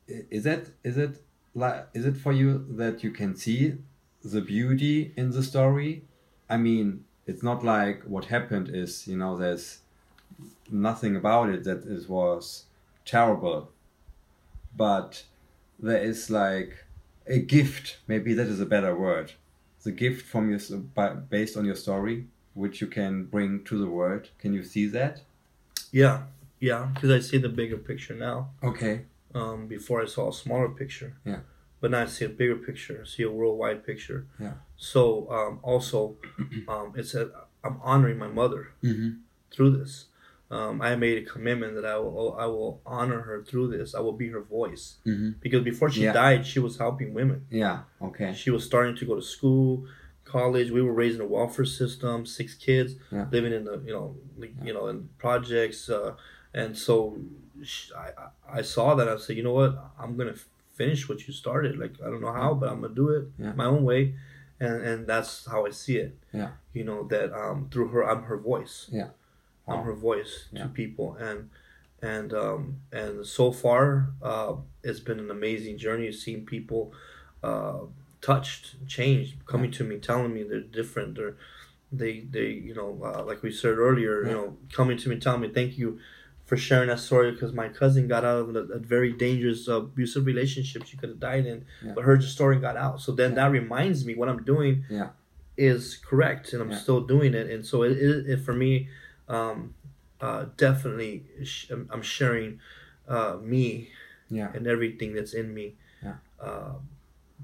is 0.07 0.43
that 0.43 0.67
is 0.83 0.97
it 0.97 1.21
like 1.55 1.87
is 1.93 2.05
it 2.05 2.17
for 2.17 2.33
you 2.33 2.65
that 2.71 3.03
you 3.03 3.11
can 3.11 3.35
see 3.35 3.75
the 4.23 4.41
beauty 4.41 5.13
in 5.15 5.31
the 5.31 5.43
story? 5.43 6.03
I 6.49 6.57
mean, 6.57 7.05
it's 7.25 7.43
not 7.43 7.63
like 7.63 8.03
what 8.03 8.25
happened 8.25 8.69
is 8.73 9.07
you 9.07 9.17
know 9.17 9.37
there's 9.37 9.79
nothing 10.69 11.15
about 11.15 11.49
it 11.49 11.63
that 11.63 11.85
it 11.85 12.09
was 12.09 12.65
terrible, 13.05 13.71
but 14.79 15.23
there 15.77 16.01
is 16.01 16.29
like 16.29 16.85
a 17.27 17.39
gift. 17.39 17.97
Maybe 18.07 18.33
that 18.33 18.47
is 18.47 18.61
a 18.61 18.65
better 18.65 18.95
word. 18.95 19.33
The 19.83 19.91
gift 19.91 20.25
from 20.25 20.49
your 20.49 20.59
based 21.29 21.55
on 21.57 21.65
your 21.65 21.75
story, 21.75 22.27
which 22.53 22.81
you 22.81 22.87
can 22.87 23.25
bring 23.25 23.63
to 23.65 23.77
the 23.77 23.91
world. 23.97 24.29
Can 24.39 24.53
you 24.53 24.63
see 24.63 24.87
that? 24.87 25.21
yeah, 25.91 26.17
yeah. 26.59 26.89
Because 26.93 27.11
I 27.11 27.19
see 27.19 27.37
the 27.37 27.49
bigger 27.49 27.77
picture 27.77 28.15
now. 28.15 28.37
Okay. 28.63 28.95
Um, 29.35 29.67
before 29.67 30.01
I 30.01 30.07
saw 30.07 30.29
a 30.29 30.33
smaller 30.33 30.69
picture. 30.69 31.13
Yeah. 31.25 31.41
But 31.81 31.91
now 31.91 32.01
I 32.01 32.05
see 32.07 32.25
a 32.25 32.29
bigger 32.29 32.55
picture. 32.55 32.95
I 33.03 33.07
see 33.07 33.23
a 33.23 33.31
worldwide 33.31 33.85
picture. 33.85 34.25
Yeah. 34.39 34.55
So 34.75 34.99
um, 35.37 35.59
also, 35.61 36.15
um, 36.67 36.93
it's 36.95 37.13
a 37.13 37.29
I'm 37.63 37.77
honoring 37.83 38.17
my 38.17 38.31
mother. 38.41 38.63
Mm-hmm. 38.83 39.09
through 39.51 39.71
this. 39.77 40.05
Um, 40.51 40.81
I 40.81 40.95
made 40.95 41.17
a 41.19 41.25
commitment 41.29 41.75
that 41.75 41.85
I 41.85 41.97
will 41.99 42.35
I 42.39 42.47
will 42.47 42.81
honor 42.85 43.21
her 43.21 43.43
through 43.43 43.67
this. 43.77 43.93
I 43.93 43.99
will 43.99 44.13
be 44.23 44.29
her 44.29 44.41
voice 44.41 44.97
Mm-hmm. 45.05 45.31
because 45.41 45.63
before 45.63 45.89
she 45.91 46.03
Yeah. 46.03 46.13
died, 46.13 46.45
she 46.45 46.59
was 46.59 46.77
helping 46.77 47.13
women. 47.13 47.45
Yeah. 47.51 47.79
Okay. 48.01 48.33
She 48.33 48.49
was 48.49 48.63
starting 48.65 48.95
to 48.95 49.05
go 49.05 49.15
to 49.15 49.21
school, 49.21 49.85
college. 50.25 50.71
We 50.71 50.81
were 50.81 50.93
raising 51.03 51.21
a 51.21 51.25
welfare 51.27 51.65
system, 51.65 52.25
six 52.25 52.55
kids 52.55 52.95
Yeah. 53.11 53.27
living 53.31 53.53
in 53.53 53.63
the 53.65 53.75
you 53.85 53.93
know 53.93 54.15
like, 54.37 54.53
you 54.63 54.73
know 54.73 54.87
in 54.87 55.09
projects, 55.19 55.87
uh, 55.89 56.15
and 56.53 56.75
so 56.75 56.95
sh 57.61 57.91
I 57.95 58.07
I- 58.59 58.63
saw 58.63 58.95
that 58.95 59.07
I 59.07 59.17
said 59.17 59.37
you 59.37 59.43
know 59.43 59.53
what 59.61 59.77
I'm 59.99 60.17
gonna 60.17 60.35
finish 60.73 61.07
what 61.09 61.27
you 61.27 61.33
started. 61.33 61.77
Like 61.77 61.93
I 62.03 62.05
don't 62.11 62.21
know 62.21 62.33
how, 62.33 62.55
but 62.55 62.69
I'm 62.71 62.81
gonna 62.81 62.95
do 63.03 63.09
it 63.09 63.25
Yeah. 63.37 63.53
my 63.53 63.65
own 63.65 63.83
way, 63.83 64.15
and 64.59 64.81
and 64.89 64.99
that's 65.05 65.45
how 65.45 65.67
I 65.67 65.71
see 65.71 65.97
it. 65.97 66.17
Yeah. 66.33 66.51
You 66.73 66.85
know 66.89 66.99
that 67.13 67.27
um, 67.41 67.67
through 67.71 67.89
her, 67.89 68.01
I'm 68.09 68.23
her 68.23 68.37
voice. 68.37 68.87
Yeah. 68.91 69.09
I'm 69.69 69.83
her 69.83 69.93
voice 69.93 70.47
Yeah. 70.51 70.63
to 70.63 70.69
people, 70.69 71.15
and 71.15 71.49
and 72.01 72.33
um, 72.33 72.77
and 72.91 73.25
so 73.25 73.51
far, 73.51 74.11
uh, 74.21 74.55
it's 74.83 74.99
been 74.99 75.19
an 75.19 75.31
amazing 75.31 75.77
journey. 75.77 76.11
Seeing 76.11 76.45
people 76.45 76.93
uh, 77.43 77.79
touched, 78.21 78.85
changed, 78.87 79.45
coming 79.45 79.71
to 79.71 79.83
me, 79.83 79.97
telling 79.97 80.33
me 80.33 80.43
they're 80.43 80.61
different. 80.61 81.15
They're 81.15 81.35
they 81.91 82.21
they 82.31 82.47
you 82.49 82.73
know 82.73 82.99
uh, 83.03 83.23
like 83.23 83.43
we 83.43 83.51
said 83.51 83.77
earlier, 83.77 84.23
Yeah. 84.23 84.29
you 84.29 84.35
know, 84.35 84.57
coming 84.73 84.97
to 84.97 85.09
me, 85.09 85.17
telling 85.19 85.41
me 85.41 85.49
thank 85.49 85.77
you 85.77 85.99
for 86.45 86.57
sharing 86.57 86.87
that 86.89 86.99
story 86.99 87.31
because 87.31 87.53
my 87.53 87.69
cousin 87.69 88.07
got 88.07 88.25
out 88.25 88.39
of 88.39 88.55
a, 88.55 88.59
a 88.73 88.79
very 88.79 89.13
dangerous 89.13 89.69
uh, 89.69 89.75
abusive 89.81 90.25
relationship 90.25 90.83
she 90.83 90.97
could 90.97 91.09
have 91.09 91.19
died 91.19 91.45
in, 91.45 91.63
Yeah. 91.85 91.91
but 91.93 92.03
her 92.05 92.19
story 92.21 92.57
got 92.59 92.75
out. 92.75 93.01
So 93.01 93.11
then 93.11 93.31
Yeah. 93.31 93.35
that 93.35 93.51
reminds 93.51 94.03
me 94.03 94.15
what 94.15 94.29
I'm 94.29 94.43
doing 94.43 94.83
Yeah. 94.89 95.09
is 95.57 95.97
correct, 95.97 96.53
and 96.53 96.61
I'm 96.63 96.71
Yeah. 96.71 96.77
still 96.77 97.01
doing 97.01 97.33
it. 97.35 97.49
And 97.51 97.63
so 97.65 97.83
it, 97.83 97.91
it, 97.91 98.29
it 98.29 98.37
for 98.39 98.53
me, 98.53 98.87
um, 99.29 99.73
uh, 100.21 100.45
definitely, 100.57 101.23
sh- 101.43 101.69
I'm 101.71 102.01
sharing 102.01 102.59
uh, 103.07 103.37
me 103.41 103.89
Yeah. 104.29 104.51
and 104.53 104.67
everything 104.67 105.13
that's 105.13 105.33
in 105.33 105.53
me 105.53 105.75
Yeah. 106.03 106.15
uh, 106.39 106.73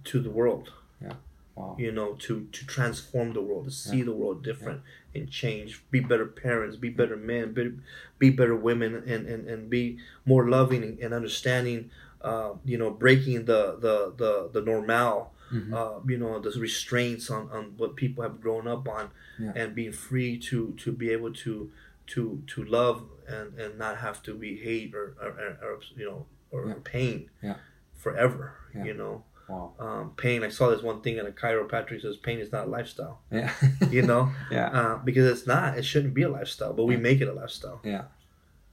to 0.03 0.19
the 0.19 0.29
world 0.29 0.71
Yeah. 1.01 1.13
Wow. 1.55 1.75
you 1.79 1.91
know 1.91 2.13
to 2.25 2.33
to 2.51 2.65
transform 2.67 3.33
the 3.33 3.41
world 3.41 3.65
to 3.65 3.71
see 3.71 4.01
the 4.03 4.11
world 4.11 4.43
different 4.43 4.81
and 5.15 5.29
change 5.31 5.81
be 5.89 5.99
better 6.01 6.25
parents 6.25 6.75
be 6.75 6.89
better 6.89 7.15
men 7.15 7.53
be, 7.53 7.71
be 8.19 8.29
better 8.29 8.55
women 8.55 8.91
and, 8.95 9.25
and 9.27 9.47
and 9.49 9.69
be 9.69 9.97
more 10.25 10.49
loving 10.49 10.83
and, 10.83 10.99
and 10.99 11.13
understanding 11.13 11.89
uh, 12.21 12.51
you 12.65 12.77
know 12.77 12.91
breaking 12.91 13.45
the 13.45 13.61
the 13.85 13.95
the, 14.21 14.49
the 14.53 14.61
normal 14.61 15.31
Mhm. 15.51 15.73
uh, 15.73 15.99
you 16.07 16.17
know 16.17 16.39
the 16.39 16.51
restraints 16.59 17.29
on, 17.29 17.49
on 17.51 17.63
what 17.77 17.95
people 17.95 18.23
have 18.23 18.41
grown 18.41 18.67
up 18.67 18.87
on 18.87 19.09
Yeah. 19.39 19.53
and 19.55 19.75
being 19.75 19.91
free 19.91 20.37
to 20.49 20.73
to 20.83 20.91
be 20.91 21.09
able 21.11 21.33
to 21.45 21.71
to 22.07 22.41
to 22.47 22.63
love 22.63 23.03
and 23.27 23.57
and 23.59 23.77
not 23.77 23.97
have 23.97 24.21
to 24.23 24.33
be 24.33 24.57
hate 24.57 24.93
or 24.95 25.15
or, 25.21 25.29
or, 25.43 25.51
or 25.67 25.79
you 25.95 26.05
know 26.09 26.25
or 26.51 26.67
Yeah. 26.67 26.73
pain 26.83 27.29
Yeah. 27.43 27.57
forever 27.93 28.53
you 28.73 28.93
know 28.93 29.23
Wow. 29.47 29.73
um, 29.77 30.13
pain. 30.17 30.43
I 30.43 30.49
saw 30.49 30.69
this 30.71 30.81
one 30.81 31.01
thing 31.01 31.17
in 31.19 31.25
a 31.27 31.31
chiropractor 31.31 32.01
says 32.01 32.17
pain 32.17 32.39
is 32.39 32.51
not 32.51 32.65
a 32.65 32.69
lifestyle. 32.77 33.21
Yeah. 33.31 33.51
You 33.91 34.01
know, 34.01 34.31
yeah. 34.51 34.69
uh, 34.79 34.97
because 34.97 35.25
it's 35.33 35.45
not. 35.45 35.77
It 35.77 35.85
shouldn't 35.85 36.15
be 36.15 36.23
a 36.23 36.29
lifestyle, 36.29 36.73
but 36.73 36.85
we 36.85 36.97
make 36.97 37.21
it 37.21 37.27
a 37.27 37.33
lifestyle. 37.33 37.79
Yeah. 37.83 38.05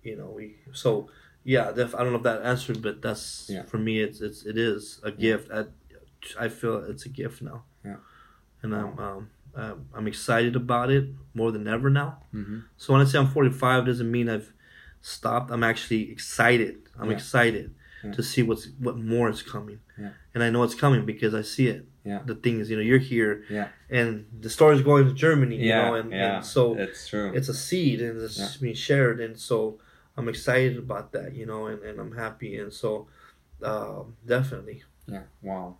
You 0.03 0.17
know, 0.17 0.31
we 0.35 0.57
so 0.73 1.11
yeah. 1.45 1.73
Def, 1.73 1.95
I 1.95 1.99
don't 2.03 2.13
know 2.13 2.19
if 2.19 2.23
that 2.25 2.41
answered, 2.43 2.81
but 2.81 3.03
that's 3.03 3.51
Yeah. 3.51 3.65
for 3.65 3.77
me. 3.77 4.01
It's 4.01 4.23
it's 4.23 4.47
it 4.47 4.57
is 4.57 4.99
a 5.05 5.11
gift. 5.13 5.51
I, 5.53 5.67
I 6.39 6.49
feel 6.49 6.77
it's 6.93 7.07
a 7.07 7.09
gift 7.09 7.43
now. 7.43 7.65
Yeah. 7.85 7.97
and 8.63 8.75
I'm 8.75 8.99
um, 8.99 9.31
um, 9.55 9.87
I'm 9.95 10.07
excited 10.07 10.55
about 10.57 10.89
it 10.91 11.05
more 11.35 11.51
than 11.53 11.67
ever 11.69 11.91
now. 11.91 12.11
Mm-hmm. 12.35 12.61
So 12.77 12.93
when 12.93 13.03
I 13.03 13.05
say 13.05 13.19
I'm 13.19 13.29
45, 13.29 13.87
doesn't 13.87 14.11
mean 14.11 14.29
I've 14.29 14.53
stopped. 15.01 15.51
I'm 15.51 15.65
actually 15.65 16.11
excited. 16.11 16.77
I'm 16.99 17.11
Yeah. 17.11 17.17
excited 17.17 17.75
Yeah. 18.05 18.13
to 18.13 18.23
see 18.23 18.43
what's 18.43 18.69
what 18.79 18.97
more 18.97 19.29
is 19.31 19.43
coming. 19.43 19.81
Yeah. 19.99 20.11
And 20.35 20.43
I 20.43 20.49
know 20.51 20.63
it's 20.63 20.75
coming 20.85 21.05
because 21.05 21.35
I 21.35 21.43
see 21.43 21.67
it. 21.67 21.83
Yeah. 22.05 22.21
The 22.25 22.35
thing 22.45 22.61
is, 22.61 22.71
you 22.71 22.77
know, 22.77 22.83
you're 22.91 22.99
here. 23.15 23.45
Yeah. 23.51 23.69
And 23.91 24.27
the 24.45 24.51
story's 24.51 24.83
going 24.83 25.05
to 25.07 25.13
Germany. 25.27 25.57
You 25.57 25.69
Yeah. 25.69 25.83
know, 25.89 25.95
and, 26.01 26.11
yeah. 26.13 26.37
and 26.37 26.45
so 26.55 26.75
it's 26.85 27.09
true. 27.09 27.33
it's 27.39 27.49
a 27.49 27.55
seed 27.67 28.01
and 28.01 28.15
it's 28.23 28.57
being 28.57 28.75
shared, 28.89 29.21
and 29.21 29.35
so 29.39 29.79
I'm 30.17 30.29
excited 30.29 30.77
about 30.79 31.07
that. 31.13 31.35
You 31.39 31.47
know, 31.51 31.67
and, 31.71 31.81
and 31.89 31.97
I'm 32.03 32.15
happy, 32.25 32.53
and 32.63 32.73
so 32.73 33.07
um, 33.63 34.17
definitely. 34.27 34.83
Yeah. 35.07 35.25
Wow. 35.43 35.77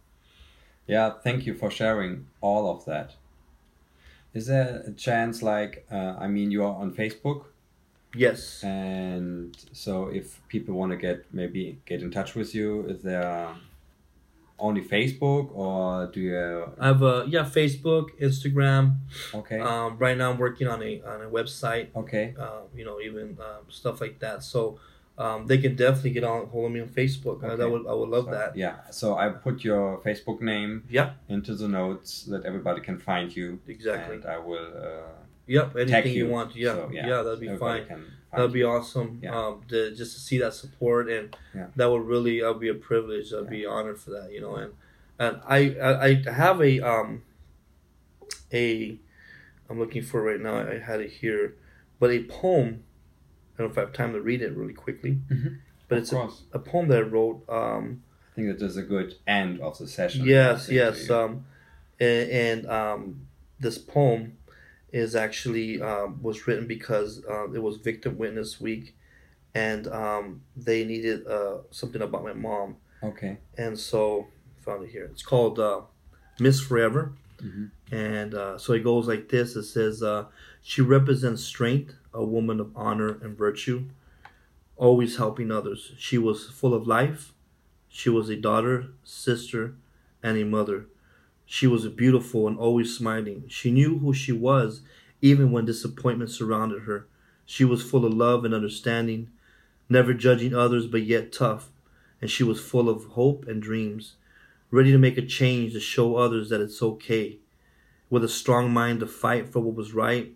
Yeah. 0.87 1.13
Thank 1.23 1.47
you 1.47 1.55
for 1.55 1.71
sharing 1.71 2.27
all 2.41 2.71
of 2.71 2.85
that. 2.87 3.15
Is 4.35 4.47
there 4.47 4.83
a 4.87 4.93
chance, 4.93 5.43
like, 5.43 5.87
uh, 5.93 6.15
I 6.19 6.27
mean, 6.27 6.51
you 6.51 6.65
are 6.65 6.75
on 6.75 6.93
Facebook, 6.95 7.45
Yes. 8.15 8.63
and 8.65 9.57
so 9.73 10.09
if 10.09 10.41
people 10.49 10.75
want 10.75 10.91
to 10.93 10.97
get 10.99 11.25
maybe 11.33 11.79
get 11.87 12.03
in 12.03 12.11
touch 12.11 12.35
with 12.35 12.55
you, 12.55 12.87
is 12.87 13.03
there 13.03 13.49
only 14.59 14.83
Facebook 14.83 15.51
or 15.55 16.07
do 16.13 16.21
you? 16.21 16.73
I 16.79 16.87
have 16.89 17.03
a 17.03 17.25
yeah 17.29 17.45
Facebook, 17.45 18.11
Instagram. 18.21 18.97
Okay. 19.35 19.61
Um, 19.61 19.99
right 19.99 20.17
now 20.17 20.31
I'm 20.31 20.39
working 20.39 20.67
on 20.69 20.83
a 20.83 21.03
on 21.03 21.23
a 21.23 21.29
website. 21.31 21.89
okay. 21.97 22.35
Um, 22.39 22.65
you 22.77 22.85
know, 22.85 23.01
even 23.01 23.37
um, 23.41 23.65
stuff 23.69 24.01
like 24.01 24.19
that. 24.21 24.43
So 24.43 24.79
um, 25.19 25.47
they 25.47 25.59
can 25.59 25.77
definitely 25.77 26.11
get 26.11 26.25
on 26.25 26.47
hold 26.47 26.67
of 26.67 26.73
me 26.73 26.81
on 26.81 26.89
Facebook. 26.89 27.43
Okay. 27.45 27.57
that 27.57 27.71
would 27.71 27.87
I 27.87 27.93
would 27.93 28.09
love 28.09 28.25
So, 28.27 28.31
that. 28.33 28.57
Yeah. 28.57 28.77
So 28.91 29.17
I 29.17 29.29
put 29.29 29.63
your 29.63 29.99
Facebook 29.99 30.41
name 30.41 30.85
Yeah, 30.89 31.11
into 31.29 31.55
the 31.55 31.69
notes 31.69 32.25
that 32.25 32.45
everybody 32.45 32.81
can 32.81 32.99
find 32.99 33.35
you. 33.35 33.61
exactly. 33.69 34.17
And 34.17 34.25
I 34.27 34.39
will 34.39 34.73
uh, 34.77 35.13
Yep, 35.47 35.77
anything 35.77 36.13
you, 36.15 36.27
you. 36.27 36.31
want. 36.31 36.55
Yeah, 36.57 36.75
So, 36.75 36.91
yeah, 36.93 37.07
yeah, 37.09 37.23
that'd 37.23 37.41
be 37.41 37.49
everybody 37.49 37.85
fine. 37.85 38.05
That'd 38.33 38.53
be 38.53 38.63
awesome. 38.65 39.19
Yeah. 39.23 39.37
Um, 39.39 39.61
to, 39.69 39.95
just 39.95 40.15
to 40.15 40.21
see 40.21 40.39
that 40.39 40.55
support 40.55 41.11
and 41.11 41.37
Yeah. 41.55 41.67
that 41.77 41.91
would 41.91 42.07
really, 42.07 42.43
I'd 42.43 42.59
be 42.61 42.69
a 42.69 42.75
privilege. 42.75 43.33
I'd 43.35 43.51
be 43.51 43.67
honored 43.67 43.99
for 43.99 44.11
that. 44.13 44.33
You 44.33 44.41
know, 44.41 44.55
and 44.57 44.73
and 45.19 45.41
I 45.47 45.59
I, 45.79 45.91
I 46.27 46.33
have 46.33 46.63
a 46.63 46.81
um 46.81 47.23
a 48.53 48.99
I'm 49.69 49.79
looking 49.79 50.03
for 50.03 50.23
right 50.23 50.41
now. 50.41 50.57
I 50.59 50.79
had 50.79 51.01
it 51.01 51.11
here, 51.11 51.55
but 51.99 52.11
a 52.11 52.25
poem. 52.25 52.85
I 53.63 53.67
don't 53.67 53.77
know 53.77 53.81
if 53.83 53.87
I 53.87 53.89
have 53.89 53.93
time 53.97 54.13
to 54.15 54.21
read 54.21 54.43
it 54.43 54.57
really 54.57 54.73
quickly, 54.75 55.21
Mhm. 55.31 55.59
but 55.89 55.99
Of 55.99 56.03
it's 56.03 56.13
a, 56.13 56.29
a 56.55 56.59
poem 56.59 56.89
that 56.89 56.99
I 56.99 57.03
wrote. 57.03 57.45
Um, 57.49 58.03
I 58.33 58.35
think 58.35 58.59
that 58.59 58.65
is 58.65 58.77
a 58.77 58.83
good 58.83 59.15
end 59.27 59.61
of 59.61 59.79
the 59.79 59.87
session. 59.87 60.25
Yes, 60.27 60.69
yes. 60.69 61.09
Um, 61.11 61.45
and, 62.01 62.31
and 62.31 62.67
um, 62.67 63.27
this 63.61 63.79
poem 63.79 64.39
is 64.91 65.15
actually 65.15 65.81
um, 65.81 66.21
was 66.23 66.47
written 66.47 66.67
because 66.67 67.23
uh, 67.31 67.51
it 67.53 67.63
was 67.63 67.77
Victim 67.77 68.19
Witness 68.19 68.61
Week, 68.61 68.97
and 69.55 69.87
um, 69.87 70.43
they 70.57 70.85
needed 70.85 71.25
uh, 71.27 71.59
something 71.71 72.03
about 72.03 72.25
my 72.25 72.33
mom, 72.33 72.77
okay. 73.03 73.39
and 73.57 73.79
so 73.79 74.27
found 74.65 74.83
it 74.85 74.91
here. 74.91 75.05
It's 75.05 75.23
called 75.23 75.59
uh, 75.61 75.83
Miss 76.41 76.61
Forever, 76.61 77.13
Mhm. 77.41 77.71
And 77.93 78.35
uh, 78.35 78.59
so 78.59 78.75
it 78.75 78.85
goes 78.85 79.09
like 79.09 79.31
this. 79.31 79.57
It 79.57 79.65
says, 79.65 80.03
uh, 80.03 80.27
"She 80.63 80.83
represents 80.83 81.45
strength, 81.45 81.95
a 82.15 82.25
woman 82.25 82.61
of 82.61 82.73
honor 82.77 83.11
and 83.23 83.39
virtue, 83.39 83.87
always 84.77 85.17
helping 85.17 85.51
others. 85.51 85.93
She 85.99 86.19
was 86.19 86.49
full 86.49 86.75
of 86.75 86.87
life." 86.87 87.33
She 87.89 88.11
was 88.11 88.29
a 88.31 88.37
daughter, 88.37 88.89
sister, 89.05 89.77
and 90.23 90.39
a 90.39 90.45
mother. 90.45 90.87
She 91.47 91.67
was 91.69 91.87
beautiful 91.89 92.49
and 92.49 92.59
always 92.59 92.97
smiling. 92.97 93.45
She 93.49 93.71
knew 93.71 93.99
who 93.99 94.15
she 94.15 94.33
was, 94.33 94.83
even 95.23 95.53
when 95.53 95.67
disappointment 95.67 96.31
surrounded 96.31 96.83
her. 96.85 97.09
She 97.47 97.65
was 97.65 97.83
full 97.83 98.05
of 98.07 98.15
love 98.15 98.45
and 98.45 98.55
understanding, 98.55 99.31
never 99.89 100.15
judging 100.15 100.55
others, 100.55 100.87
but 100.89 101.03
yet 101.05 101.33
tough. 101.33 101.71
And 102.21 102.31
she 102.31 102.45
was 102.45 102.61
full 102.61 102.89
of 102.89 103.05
hope 103.07 103.47
and 103.49 103.63
dreams, 103.63 104.17
ready 104.71 104.93
to 104.93 104.99
make 104.99 105.19
a 105.19 105.27
change 105.27 105.75
to 105.75 105.81
show 105.81 106.17
others 106.17 106.51
that 106.51 106.61
it's 106.63 106.83
okay. 106.83 107.39
With 108.13 108.25
a 108.25 108.29
strong 108.29 108.71
mind 108.71 109.01
to 109.01 109.07
fight 109.07 109.49
for 109.49 109.61
what 109.61 109.75
was 109.75 109.95
right, 109.95 110.35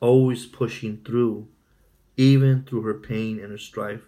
always 0.00 0.44
pushing 0.44 0.98
through, 1.02 1.48
even 2.18 2.62
through 2.62 2.82
her 2.82 2.92
pain 2.92 3.40
and 3.40 3.50
her 3.50 3.56
strife. 3.56 4.02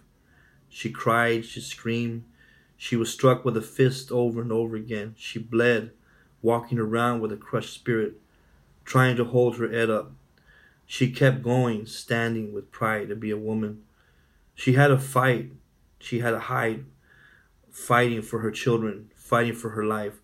She 0.69 0.91
cried, 0.91 1.43
she 1.43 1.59
screamed, 1.59 2.23
she 2.77 2.95
was 2.95 3.11
struck 3.11 3.43
with 3.43 3.57
a 3.57 3.63
fist 3.63 4.11
over 4.11 4.43
and 4.43 4.51
over 4.51 4.75
again. 4.75 5.15
She 5.17 5.39
bled, 5.39 5.89
walking 6.43 6.77
around 6.77 7.19
with 7.19 7.31
a 7.31 7.35
crushed 7.35 7.73
spirit, 7.73 8.21
trying 8.85 9.15
to 9.15 9.25
hold 9.25 9.57
her 9.57 9.71
head 9.71 9.89
up. 9.89 10.11
She 10.85 11.09
kept 11.09 11.41
going, 11.41 11.87
standing 11.87 12.53
with 12.53 12.71
pride 12.71 13.09
to 13.09 13.15
be 13.15 13.31
a 13.31 13.37
woman. 13.37 13.81
She 14.53 14.73
had 14.73 14.89
to 14.89 14.99
fight. 14.99 15.49
She 15.97 16.19
had 16.19 16.29
to 16.29 16.39
hide, 16.41 16.85
fighting 17.71 18.21
for 18.21 18.41
her 18.41 18.51
children, 18.51 19.09
fighting 19.15 19.55
for 19.55 19.69
her 19.69 19.83
life, 19.83 20.19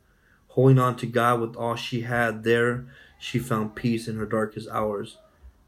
holding 0.50 0.80
on 0.80 0.96
to 0.98 1.06
God 1.06 1.42
with 1.42 1.56
all 1.56 1.76
she 1.76 2.02
had. 2.02 2.44
There, 2.44 2.86
she 3.18 3.40
found 3.40 3.76
peace 3.76 4.08
in 4.08 4.18
her 4.18 4.26
darkest 4.26 4.70
hours. 4.70 5.18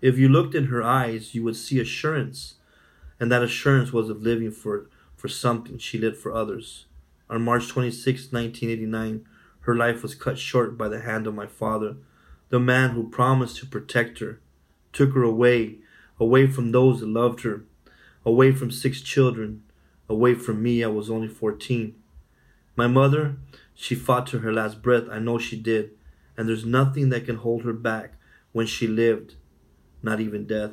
If 0.02 0.18
you 0.18 0.30
looked 0.30 0.56
in 0.56 0.66
her 0.66 0.84
eyes, 0.84 1.36
you 1.36 1.44
would 1.44 1.56
see 1.56 1.80
assurance, 1.80 2.56
and 3.20 3.32
that 3.32 3.44
assurance 3.44 3.94
was 3.94 4.10
of 4.10 4.22
living 4.22 4.52
for 4.52 4.88
for 5.16 5.28
something 5.28 5.78
she 5.78 6.00
lived 6.00 6.18
for 6.18 6.34
others. 6.34 6.86
On 7.30 7.44
March 7.44 7.68
26, 7.68 8.32
1989, 8.32 9.24
her 9.62 9.76
life 9.76 10.02
was 10.02 10.16
cut 10.16 10.40
short 10.40 10.76
by 10.76 10.90
the 10.90 11.02
hand 11.02 11.28
of 11.28 11.36
my 11.36 11.46
father, 11.46 11.96
the 12.50 12.60
man 12.60 12.90
who 12.90 13.08
promised 13.08 13.58
to 13.58 13.68
protect 13.68 14.18
her, 14.18 14.40
took 14.92 15.14
her 15.14 15.22
away, 15.22 15.76
away 16.20 16.48
from 16.48 16.72
those 16.72 17.02
that 17.02 17.08
loved 17.08 17.44
her, 17.44 17.64
away 18.26 18.52
from 18.52 18.72
six 18.72 19.00
children, 19.02 19.62
away 20.10 20.34
from 20.34 20.62
me. 20.64 20.84
I 20.84 20.88
was 20.88 21.10
only 21.10 21.28
14. 21.28 21.94
My 22.76 22.88
mother, 22.88 23.36
she 23.76 23.96
fought 23.96 24.28
to 24.28 24.40
her 24.40 24.54
last 24.54 24.82
breath. 24.82 25.06
I 25.12 25.20
know 25.20 25.38
she 25.38 25.58
did. 25.58 25.92
And 26.38 26.48
there's 26.48 26.66
nothing 26.66 27.10
that 27.10 27.26
can 27.26 27.38
hold 27.38 27.64
her 27.64 27.74
back 27.74 28.14
when 28.52 28.66
she 28.66 28.88
lived, 28.88 29.36
not 30.02 30.20
even 30.20 30.46
death. 30.46 30.72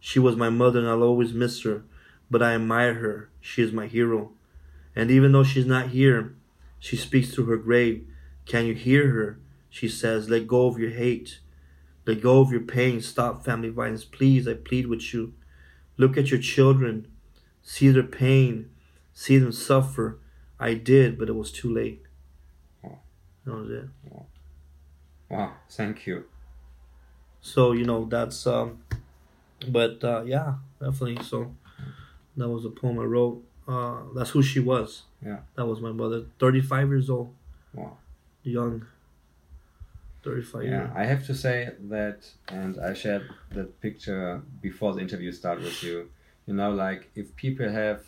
She 0.00 0.18
was 0.18 0.36
my 0.36 0.50
mother, 0.50 0.78
and 0.78 0.88
I'll 0.88 1.02
always 1.02 1.32
miss 1.32 1.62
her 1.62 1.84
but 2.30 2.42
I 2.42 2.54
admire 2.54 2.94
her. 2.94 3.30
She 3.40 3.62
is 3.62 3.72
my 3.72 3.86
hero. 3.86 4.32
And 4.94 5.10
even 5.10 5.32
though 5.32 5.44
she's 5.44 5.66
not 5.66 5.88
here, 5.88 6.34
she 6.78 6.96
speaks 6.96 7.30
through 7.30 7.46
her 7.46 7.56
grave. 7.56 8.06
Can 8.46 8.66
you 8.66 8.74
hear 8.74 9.10
her? 9.10 9.38
She 9.70 9.88
says, 9.88 10.28
Let 10.28 10.46
go 10.46 10.66
of 10.66 10.78
your 10.78 10.90
hate. 10.90 11.40
Let 12.06 12.22
go 12.22 12.40
of 12.40 12.50
your 12.50 12.62
pain. 12.62 13.00
Stop 13.00 13.44
family 13.44 13.68
violence. 13.68 14.04
Please, 14.04 14.48
I 14.48 14.54
plead 14.54 14.86
with 14.86 15.12
you. 15.12 15.34
Look 15.96 16.16
at 16.16 16.30
your 16.30 16.40
children. 16.40 17.08
See 17.62 17.90
their 17.90 18.02
pain. 18.02 18.70
See 19.12 19.38
them 19.38 19.52
suffer. 19.52 20.18
I 20.58 20.74
did, 20.74 21.18
but 21.18 21.28
it 21.28 21.34
was 21.34 21.52
too 21.52 21.72
late. 21.72 22.02
Oh. 23.48 23.52
That 23.54 23.60
was 23.62 23.70
it. 23.70 23.88
Wow. 25.30 25.52
Thank 25.70 26.06
you. 26.06 26.24
So, 27.40 27.72
you 27.72 27.84
know, 27.84 28.04
that's, 28.04 28.46
um, 28.46 28.82
but 29.68 30.02
uh, 30.02 30.22
yeah, 30.24 30.54
definitely. 30.80 31.22
So, 31.24 31.54
that 32.36 32.48
was 32.48 32.64
a 32.64 32.70
poem 32.70 32.98
I 32.98 33.04
wrote. 33.04 33.44
Uh, 33.66 34.02
that's 34.14 34.30
who 34.30 34.42
she 34.42 34.60
was. 34.60 35.02
Yeah. 35.24 35.38
That 35.56 35.66
was 35.66 35.80
my 35.80 35.92
mother. 35.92 36.24
35 36.38 36.88
years 36.88 37.10
old. 37.10 37.34
Wow. 37.74 37.98
Young. 38.42 38.86
35 40.24 40.62
Yeah, 40.64 40.68
years. 40.70 40.90
I 40.96 41.04
have 41.04 41.26
to 41.26 41.34
say 41.34 41.70
that, 41.88 42.28
and 42.48 42.78
I 42.80 42.94
shared 42.94 43.28
that 43.50 43.80
picture 43.80 44.42
before 44.62 44.94
the 44.94 45.00
interview 45.00 45.32
started 45.32 45.64
with 45.64 45.82
you. 45.82 46.10
You 46.46 46.54
know, 46.54 46.70
like 46.72 47.10
if 47.14 47.34
people 47.36 47.68
have, 47.68 48.04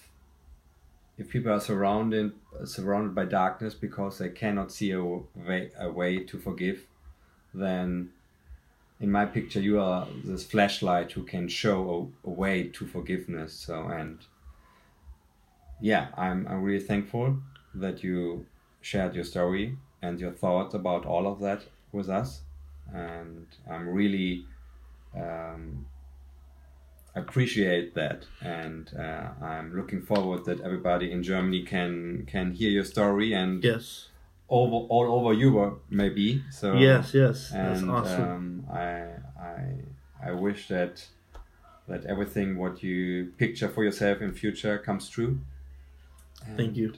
if 1.20 1.28
people 1.28 1.52
are 1.52 1.60
surrounded 1.60 2.32
surrounded 2.64 3.14
by 3.14 3.26
darkness 3.26 3.74
because 3.74 4.18
they 4.18 4.30
cannot 4.30 4.72
see 4.72 4.90
a 4.92 5.04
way 5.04 5.70
a 5.78 5.90
way 5.90 6.24
to 6.24 6.38
forgive, 6.38 6.86
then 7.52 8.10
in 8.98 9.10
my 9.10 9.26
picture 9.26 9.60
you 9.60 9.78
are 9.78 10.08
this 10.24 10.44
flashlight 10.44 11.12
who 11.12 11.22
can 11.22 11.46
show 11.46 12.10
a, 12.24 12.28
a 12.28 12.30
way 12.30 12.68
to 12.68 12.86
forgiveness. 12.86 13.52
So 13.52 13.86
and 13.88 14.18
yeah, 15.80 16.08
I'm 16.16 16.48
I'm 16.48 16.62
really 16.62 16.84
thankful 16.84 17.36
that 17.74 18.02
you 18.02 18.46
shared 18.80 19.14
your 19.14 19.24
story 19.24 19.76
and 20.00 20.18
your 20.18 20.32
thoughts 20.32 20.72
about 20.74 21.04
all 21.04 21.26
of 21.26 21.40
that 21.40 21.64
with 21.92 22.08
us, 22.08 22.40
and 22.94 23.46
I'm 23.70 23.86
really 23.90 24.46
um, 25.14 25.84
appreciate 27.14 27.94
that, 27.94 28.24
and 28.40 28.90
uh, 28.98 29.28
I'm 29.44 29.74
looking 29.76 30.02
forward 30.02 30.44
that 30.44 30.60
everybody 30.60 31.10
in 31.12 31.22
Germany 31.22 31.62
can 31.62 32.26
can 32.26 32.52
hear 32.52 32.70
your 32.70 32.84
story 32.84 33.32
and 33.32 33.62
Yes. 33.64 34.08
over 34.48 34.76
all 34.88 35.06
over 35.16 35.32
Europe 35.34 35.82
maybe. 35.90 36.42
So 36.50 36.74
yes, 36.74 37.14
yes. 37.14 37.50
That's 37.52 37.82
awesome. 37.82 38.22
um, 38.22 38.66
I 38.72 39.06
I 39.40 39.58
I 40.28 40.32
wish 40.32 40.68
that 40.68 41.06
that 41.88 42.04
everything 42.06 42.56
what 42.58 42.82
you 42.82 43.32
picture 43.38 43.68
for 43.68 43.82
yourself 43.84 44.20
in 44.20 44.32
future 44.32 44.78
comes 44.78 45.08
true. 45.08 45.40
Thank 46.56 46.76
you. 46.76 46.92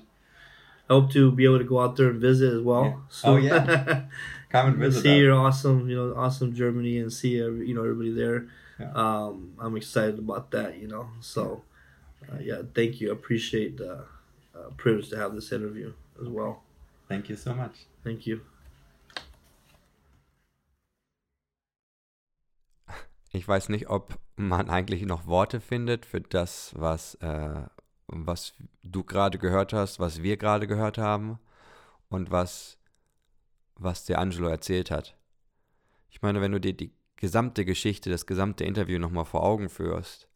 I 0.90 0.94
hope 0.94 1.10
to 1.12 1.32
be 1.32 1.44
able 1.44 1.58
to 1.58 1.64
go 1.64 1.80
out 1.80 1.96
there 1.96 2.10
and 2.10 2.20
visit 2.20 2.52
as 2.52 2.60
well. 2.60 2.84
Yeah. 2.84 3.30
Oh, 3.30 3.36
yeah. 3.36 4.02
Come 4.50 4.66
and 4.68 4.76
visit 4.76 5.02
see 5.02 5.12
us. 5.14 5.18
your 5.22 5.32
awesome, 5.34 5.88
you 5.88 5.96
know, 5.96 6.14
awesome 6.14 6.54
Germany 6.54 6.98
and 6.98 7.10
see 7.12 7.36
you 7.36 7.74
know 7.74 7.82
everybody 7.82 8.12
there. 8.12 8.46
Yeah. 8.78 8.92
Um, 8.92 9.54
I'm 9.58 9.76
excited 9.76 10.18
about 10.18 10.50
that. 10.50 10.78
You 10.78 10.88
know, 10.88 11.08
so 11.20 11.62
uh, 12.30 12.38
yeah, 12.40 12.62
thank 12.74 13.00
you. 13.00 13.10
I 13.10 13.12
appreciate 13.12 13.76
the 13.76 14.04
uh, 14.54 14.70
privilege 14.76 15.10
to 15.10 15.16
have 15.16 15.34
this 15.34 15.52
interview 15.52 15.92
as 16.20 16.28
well. 16.28 16.62
Thank 17.08 17.28
you 17.28 17.36
so 17.36 17.54
much. 17.54 17.86
Thank 18.04 18.26
you. 18.26 18.40
Ich 23.34 23.48
weiß 23.48 23.70
nicht, 23.70 23.88
ob 23.88 24.18
man 24.36 24.68
eigentlich 24.68 25.06
noch 25.06 25.26
Worte 25.26 25.60
findet 25.60 26.04
für 26.04 26.20
das, 26.20 26.74
was, 26.76 27.14
äh, 27.16 27.62
was 28.06 28.52
du 28.82 29.04
gerade 29.04 29.38
gehört 29.38 29.72
hast, 29.72 30.00
was 30.00 30.22
wir 30.22 30.36
gerade 30.36 30.66
gehört 30.66 30.98
haben 30.98 31.38
und 32.10 32.30
was, 32.30 32.78
was 33.76 34.04
der 34.04 34.18
Angelo 34.18 34.48
erzählt 34.48 34.90
hat. 34.90 35.16
Ich 36.10 36.20
meine, 36.20 36.42
wenn 36.42 36.52
du 36.52 36.60
dir 36.60 36.74
die 36.74 36.92
gesamte 37.22 37.64
Geschichte, 37.64 38.10
das 38.10 38.26
gesamte 38.26 38.64
Interview 38.64 38.98
nochmal 38.98 39.24
vor 39.24 39.44
Augen 39.44 39.68
führst, 39.68 40.26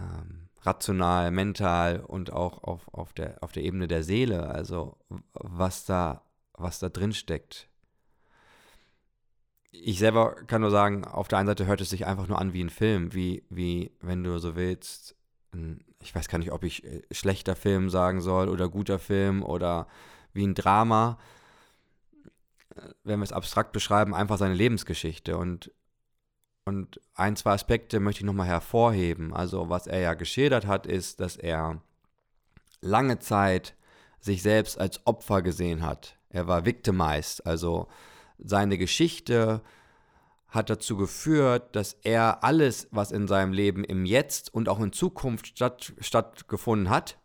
ähm, 0.00 0.48
rational, 0.62 1.30
mental 1.30 2.00
und 2.00 2.32
auch 2.32 2.64
auf, 2.64 2.88
auf, 2.94 3.12
der, 3.12 3.36
auf 3.42 3.52
der 3.52 3.62
Ebene 3.64 3.86
der 3.86 4.02
Seele, 4.02 4.48
also 4.48 4.96
was 5.34 5.84
da, 5.84 6.22
was 6.54 6.78
da 6.78 6.88
drin 6.88 7.12
steckt. 7.12 7.68
Ich 9.70 9.98
selber 9.98 10.34
kann 10.46 10.62
nur 10.62 10.70
sagen, 10.70 11.04
auf 11.04 11.28
der 11.28 11.38
einen 11.38 11.48
Seite 11.48 11.66
hört 11.66 11.82
es 11.82 11.90
sich 11.90 12.06
einfach 12.06 12.26
nur 12.26 12.38
an 12.38 12.54
wie 12.54 12.64
ein 12.64 12.70
Film, 12.70 13.12
wie, 13.12 13.44
wie 13.50 13.92
wenn 14.00 14.24
du 14.24 14.38
so 14.38 14.56
willst, 14.56 15.14
ein, 15.52 15.84
ich 16.02 16.14
weiß 16.14 16.28
gar 16.28 16.38
nicht, 16.38 16.52
ob 16.52 16.64
ich 16.64 16.84
äh, 16.84 17.02
schlechter 17.10 17.54
Film 17.54 17.90
sagen 17.90 18.22
soll 18.22 18.48
oder 18.48 18.70
guter 18.70 18.98
Film 18.98 19.42
oder 19.42 19.88
wie 20.32 20.46
ein 20.46 20.54
Drama, 20.54 21.18
wenn 23.04 23.20
wir 23.20 23.24
es 23.24 23.32
abstrakt 23.32 23.72
beschreiben, 23.72 24.14
einfach 24.14 24.38
seine 24.38 24.54
Lebensgeschichte. 24.54 25.36
Und 25.36 25.72
und 26.66 27.00
ein, 27.14 27.36
zwei 27.36 27.52
Aspekte 27.52 28.00
möchte 28.00 28.20
ich 28.20 28.26
nochmal 28.26 28.46
hervorheben. 28.46 29.32
Also 29.34 29.70
was 29.70 29.86
er 29.86 30.00
ja 30.00 30.14
geschildert 30.14 30.66
hat, 30.66 30.86
ist, 30.86 31.18
dass 31.18 31.36
er 31.36 31.82
lange 32.80 33.18
Zeit 33.18 33.74
sich 34.20 34.42
selbst 34.42 34.78
als 34.78 35.04
Opfer 35.06 35.42
gesehen 35.42 35.82
hat. 35.82 36.16
Er 36.28 36.46
war 36.46 36.64
victimized, 36.64 37.44
also 37.46 37.88
seine 38.38 38.78
Geschichte 38.78 39.62
hat 40.48 40.68
dazu 40.68 40.96
geführt, 40.96 41.74
dass 41.76 41.94
er 42.02 42.42
alles, 42.42 42.88
was 42.90 43.12
in 43.12 43.28
seinem 43.28 43.52
Leben 43.52 43.84
im 43.84 44.04
Jetzt 44.04 44.52
und 44.52 44.68
auch 44.68 44.80
in 44.80 44.92
Zukunft 44.92 45.48
statt, 45.48 45.92
stattgefunden 46.00 46.90
hat, 46.90 47.18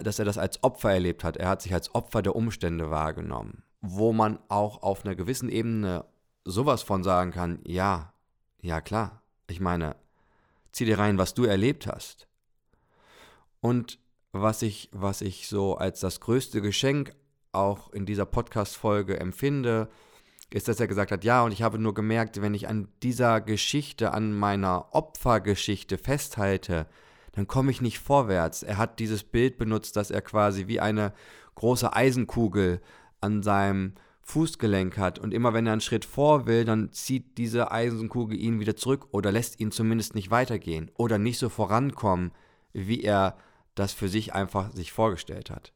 dass 0.00 0.18
er 0.18 0.24
das 0.24 0.38
als 0.38 0.62
Opfer 0.62 0.92
erlebt 0.92 1.24
hat. 1.24 1.36
Er 1.36 1.48
hat 1.48 1.62
sich 1.62 1.74
als 1.74 1.94
Opfer 1.94 2.22
der 2.22 2.36
Umstände 2.36 2.90
wahrgenommen, 2.90 3.62
wo 3.80 4.12
man 4.12 4.38
auch 4.48 4.82
auf 4.82 5.04
einer 5.04 5.14
gewissen 5.14 5.48
Ebene 5.48 6.04
sowas 6.44 6.82
von 6.82 7.02
sagen 7.02 7.30
kann, 7.30 7.60
ja, 7.66 8.12
ja 8.60 8.80
klar, 8.80 9.22
ich 9.46 9.60
meine, 9.60 9.96
zieh 10.72 10.84
dir 10.84 10.98
rein, 10.98 11.18
was 11.18 11.34
du 11.34 11.44
erlebt 11.44 11.86
hast. 11.86 12.28
Und 13.60 13.98
was 14.32 14.62
ich, 14.62 14.88
was 14.92 15.20
ich 15.20 15.48
so 15.48 15.76
als 15.76 16.00
das 16.00 16.20
größte 16.20 16.60
Geschenk 16.62 17.14
auch 17.52 17.90
in 17.92 18.06
dieser 18.06 18.26
Podcast-Folge 18.26 19.18
empfinde, 19.18 19.88
ist, 20.50 20.68
dass 20.68 20.80
er 20.80 20.88
gesagt 20.88 21.12
hat, 21.12 21.24
ja, 21.24 21.42
und 21.42 21.52
ich 21.52 21.62
habe 21.62 21.78
nur 21.78 21.94
gemerkt, 21.94 22.40
wenn 22.42 22.54
ich 22.54 22.68
an 22.68 22.88
dieser 23.02 23.40
Geschichte, 23.40 24.12
an 24.12 24.32
meiner 24.32 24.94
Opfergeschichte 24.94 25.98
festhalte, 25.98 26.86
dann 27.32 27.46
komme 27.46 27.70
ich 27.70 27.80
nicht 27.80 28.00
vorwärts. 28.00 28.62
Er 28.62 28.76
hat 28.76 28.98
dieses 28.98 29.22
Bild 29.22 29.58
benutzt, 29.58 29.96
dass 29.96 30.10
er 30.10 30.22
quasi 30.22 30.66
wie 30.66 30.80
eine 30.80 31.12
große 31.54 31.92
Eisenkugel 31.92 32.80
an 33.20 33.42
seinem 33.42 33.94
Fußgelenk 34.22 34.96
hat 34.96 35.18
und 35.18 35.34
immer 35.34 35.52
wenn 35.52 35.66
er 35.66 35.72
einen 35.72 35.80
Schritt 35.80 36.04
vor 36.04 36.46
will, 36.46 36.64
dann 36.64 36.92
zieht 36.92 37.36
diese 37.36 37.72
Eisenkugel 37.72 38.38
ihn 38.38 38.60
wieder 38.60 38.76
zurück 38.76 39.08
oder 39.10 39.32
lässt 39.32 39.58
ihn 39.60 39.72
zumindest 39.72 40.14
nicht 40.14 40.30
weitergehen 40.30 40.90
oder 40.96 41.18
nicht 41.18 41.38
so 41.38 41.48
vorankommen, 41.48 42.32
wie 42.72 43.02
er 43.02 43.36
das 43.74 43.92
für 43.92 44.08
sich 44.08 44.34
einfach 44.34 44.72
sich 44.72 44.92
vorgestellt 44.92 45.50
hat. 45.50 45.72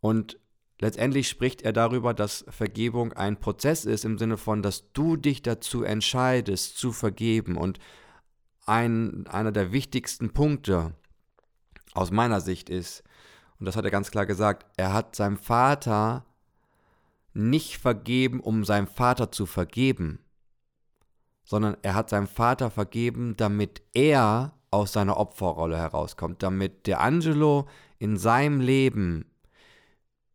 Und 0.00 0.38
letztendlich 0.80 1.28
spricht 1.28 1.62
er 1.62 1.72
darüber, 1.72 2.14
dass 2.14 2.44
Vergebung 2.48 3.12
ein 3.12 3.38
Prozess 3.38 3.84
ist 3.84 4.04
im 4.04 4.18
Sinne 4.18 4.36
von, 4.36 4.62
dass 4.62 4.92
du 4.92 5.16
dich 5.16 5.42
dazu 5.42 5.84
entscheidest 5.84 6.78
zu 6.78 6.92
vergeben 6.92 7.56
und 7.56 7.78
ein, 8.66 9.26
einer 9.26 9.52
der 9.52 9.72
wichtigsten 9.72 10.30
Punkte 10.32 10.94
aus 11.92 12.10
meiner 12.10 12.40
Sicht 12.40 12.70
ist, 12.70 13.02
und 13.60 13.66
das 13.66 13.76
hat 13.76 13.84
er 13.84 13.90
ganz 13.90 14.10
klar 14.10 14.24
gesagt, 14.26 14.66
er 14.78 14.94
hat 14.94 15.14
seinem 15.14 15.36
Vater 15.36 16.24
nicht 17.34 17.76
vergeben, 17.76 18.40
um 18.40 18.64
seinem 18.64 18.86
Vater 18.86 19.30
zu 19.30 19.44
vergeben, 19.44 20.18
sondern 21.44 21.76
er 21.82 21.94
hat 21.94 22.08
seinem 22.08 22.26
Vater 22.26 22.70
vergeben, 22.70 23.36
damit 23.36 23.82
er 23.92 24.54
aus 24.70 24.92
seiner 24.92 25.18
Opferrolle 25.18 25.76
herauskommt, 25.76 26.42
damit 26.42 26.86
der 26.86 27.00
Angelo 27.00 27.68
in 27.98 28.16
seinem 28.16 28.60
Leben 28.60 29.26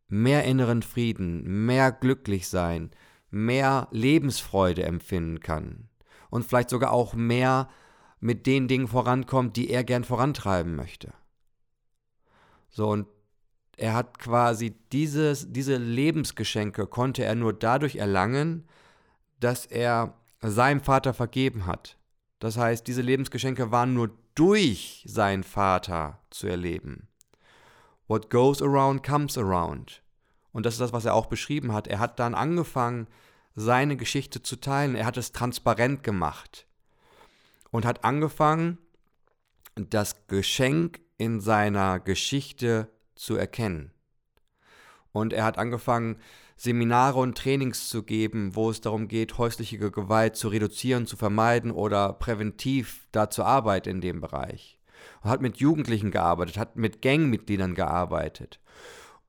mehr 0.08 0.44
inneren 0.44 0.82
Frieden, 0.82 1.66
mehr 1.66 1.90
glücklich 1.90 2.48
sein, 2.48 2.92
mehr 3.30 3.88
Lebensfreude 3.90 4.84
empfinden 4.84 5.40
kann 5.40 5.88
und 6.30 6.44
vielleicht 6.44 6.70
sogar 6.70 6.92
auch 6.92 7.14
mehr 7.14 7.68
mit 8.20 8.46
den 8.46 8.68
Dingen 8.68 8.86
vorankommt, 8.86 9.56
die 9.56 9.68
er 9.68 9.82
gern 9.82 10.04
vorantreiben 10.04 10.76
möchte. 10.76 11.12
So, 12.68 12.88
und 12.90 13.06
er 13.76 13.94
hat 13.94 14.18
quasi 14.18 14.74
dieses, 14.92 15.52
diese 15.52 15.76
Lebensgeschenke 15.76 16.86
konnte 16.86 17.24
er 17.24 17.34
nur 17.34 17.52
dadurch 17.52 17.96
erlangen, 17.96 18.66
dass 19.38 19.66
er 19.66 20.14
seinem 20.40 20.80
Vater 20.80 21.12
vergeben 21.12 21.66
hat. 21.66 21.98
Das 22.38 22.56
heißt, 22.56 22.86
diese 22.86 23.02
Lebensgeschenke 23.02 23.70
waren 23.70 23.94
nur 23.94 24.10
durch 24.34 25.04
seinen 25.06 25.44
Vater 25.44 26.20
zu 26.30 26.46
erleben. 26.46 27.08
What 28.08 28.30
goes 28.30 28.62
around 28.62 29.02
comes 29.02 29.36
around. 29.36 30.02
Und 30.52 30.64
das 30.64 30.74
ist 30.74 30.80
das, 30.80 30.92
was 30.92 31.04
er 31.04 31.14
auch 31.14 31.26
beschrieben 31.26 31.72
hat. 31.72 31.86
Er 31.86 31.98
hat 31.98 32.18
dann 32.18 32.34
angefangen, 32.34 33.08
seine 33.54 33.96
Geschichte 33.96 34.42
zu 34.42 34.56
teilen. 34.56 34.94
Er 34.94 35.06
hat 35.06 35.16
es 35.16 35.32
transparent 35.32 36.02
gemacht 36.02 36.66
und 37.70 37.84
hat 37.84 38.04
angefangen, 38.04 38.78
das 39.74 40.26
Geschenk 40.28 41.00
in 41.18 41.40
seiner 41.40 42.00
Geschichte 42.00 42.90
zu 43.16 43.36
erkennen. 43.36 43.92
Und 45.12 45.32
er 45.32 45.44
hat 45.44 45.58
angefangen, 45.58 46.18
Seminare 46.56 47.18
und 47.18 47.36
Trainings 47.36 47.88
zu 47.88 48.02
geben, 48.02 48.54
wo 48.54 48.70
es 48.70 48.80
darum 48.80 49.08
geht, 49.08 49.36
häusliche 49.38 49.78
Gewalt 49.78 50.36
zu 50.36 50.48
reduzieren, 50.48 51.06
zu 51.06 51.16
vermeiden 51.16 51.70
oder 51.70 52.14
präventiv 52.14 53.08
da 53.12 53.28
zu 53.28 53.44
arbeiten 53.44 53.90
in 53.90 54.00
dem 54.00 54.20
Bereich. 54.20 54.78
Er 55.22 55.30
hat 55.30 55.42
mit 55.42 55.58
Jugendlichen 55.58 56.10
gearbeitet, 56.10 56.56
hat 56.56 56.76
mit 56.76 57.02
Gangmitgliedern 57.02 57.74
gearbeitet. 57.74 58.60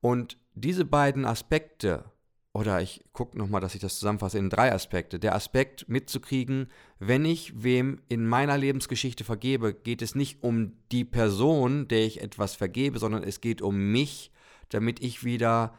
Und 0.00 0.38
diese 0.54 0.84
beiden 0.84 1.24
Aspekte, 1.24 2.10
oder 2.52 2.80
ich 2.80 3.04
gucke 3.12 3.38
nochmal, 3.38 3.60
dass 3.60 3.74
ich 3.74 3.80
das 3.80 3.98
zusammenfasse 3.98 4.38
in 4.38 4.50
drei 4.50 4.72
Aspekte. 4.72 5.18
Der 5.18 5.34
Aspekt 5.34 5.88
mitzukriegen, 5.88 6.68
wenn 6.98 7.24
ich 7.24 7.62
wem 7.62 8.00
in 8.08 8.26
meiner 8.26 8.58
Lebensgeschichte 8.58 9.22
vergebe, 9.22 9.74
geht 9.74 10.02
es 10.02 10.14
nicht 10.14 10.42
um 10.42 10.72
die 10.90 11.04
Person, 11.04 11.88
der 11.88 12.04
ich 12.04 12.20
etwas 12.20 12.56
vergebe, 12.56 12.98
sondern 12.98 13.22
es 13.22 13.40
geht 13.40 13.62
um 13.62 13.92
mich, 13.92 14.32
damit 14.70 15.00
ich 15.00 15.24
wieder 15.24 15.74